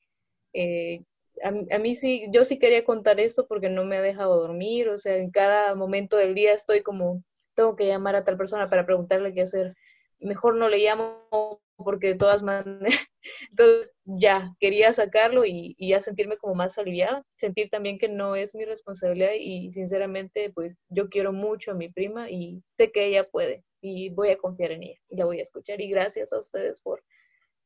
[0.54, 1.04] eh,
[1.44, 4.98] a, mí sí, yo sí quería contar esto porque no me ha dejado dormir, o
[4.98, 7.24] sea, en cada momento del día estoy como,
[7.56, 9.76] tengo que llamar a tal persona para preguntarle qué hacer,
[10.20, 12.80] mejor no le llamo porque de todas maneras,
[13.50, 18.36] entonces ya, quería sacarlo y, y, ya sentirme como más aliviada, sentir también que no
[18.36, 23.06] es mi responsabilidad y sinceramente pues yo quiero mucho a mi prima y sé que
[23.06, 26.32] ella puede y voy a confiar en ella y la voy a escuchar y gracias
[26.34, 27.04] a ustedes por,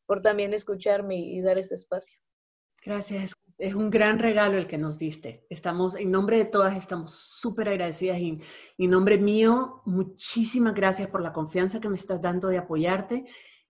[0.05, 2.19] por también escucharme y dar ese espacio.
[2.85, 5.43] Gracias, es un gran regalo el que nos diste.
[5.49, 8.39] Estamos, en nombre de todas, estamos súper agradecidas y
[8.77, 13.25] en nombre mío, muchísimas gracias por la confianza que me estás dando de apoyarte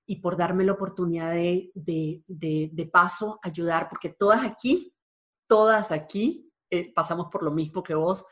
[0.06, 4.94] y por darme la oportunidad de, de, de, paso ayudar, porque todas aquí,
[5.48, 8.26] todas aquí eh, pasamos por lo mismo que vos,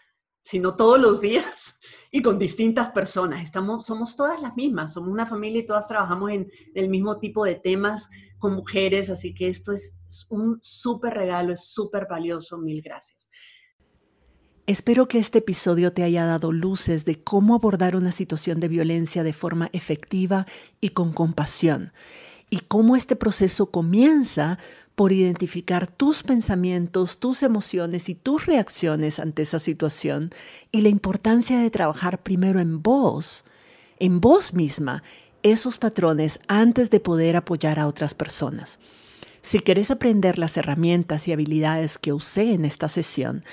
[0.44, 1.80] sino todos los días
[2.12, 3.44] y con distintas personas.
[3.44, 7.44] Estamos, somos todas las mismas, somos una familia y todas trabajamos en el mismo tipo
[7.46, 9.98] de temas con mujeres, así que esto es
[10.30, 12.58] un súper regalo, es súper valioso.
[12.58, 13.30] Mil gracias.
[14.66, 19.22] Espero que este episodio te haya dado luces de cómo abordar una situación de violencia
[19.22, 20.48] de forma efectiva
[20.80, 21.92] y con compasión,
[22.50, 24.58] y cómo este proceso comienza
[24.96, 30.32] por identificar tus pensamientos, tus emociones y tus reacciones ante esa situación,
[30.72, 33.44] y la importancia de trabajar primero en vos,
[34.00, 35.04] en vos misma,
[35.42, 38.80] esos patrones antes de poder apoyar a otras personas.
[39.44, 43.44] Si quieres aprender las herramientas y habilidades que usé en esta sesión,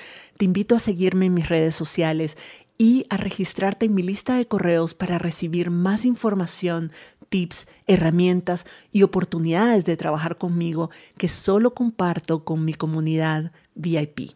[0.41, 2.35] te invito a seguirme en mis redes sociales
[2.75, 6.91] y a registrarte en mi lista de correos para recibir más información,
[7.29, 10.89] tips, herramientas y oportunidades de trabajar conmigo
[11.19, 14.31] que solo comparto con mi comunidad VIP.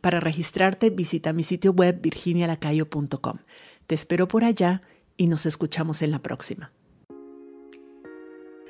[0.00, 3.38] Para registrarte, visita mi sitio web virginialacayo.com.
[3.88, 4.82] Te espero por allá
[5.16, 6.70] y nos escuchamos en la próxima.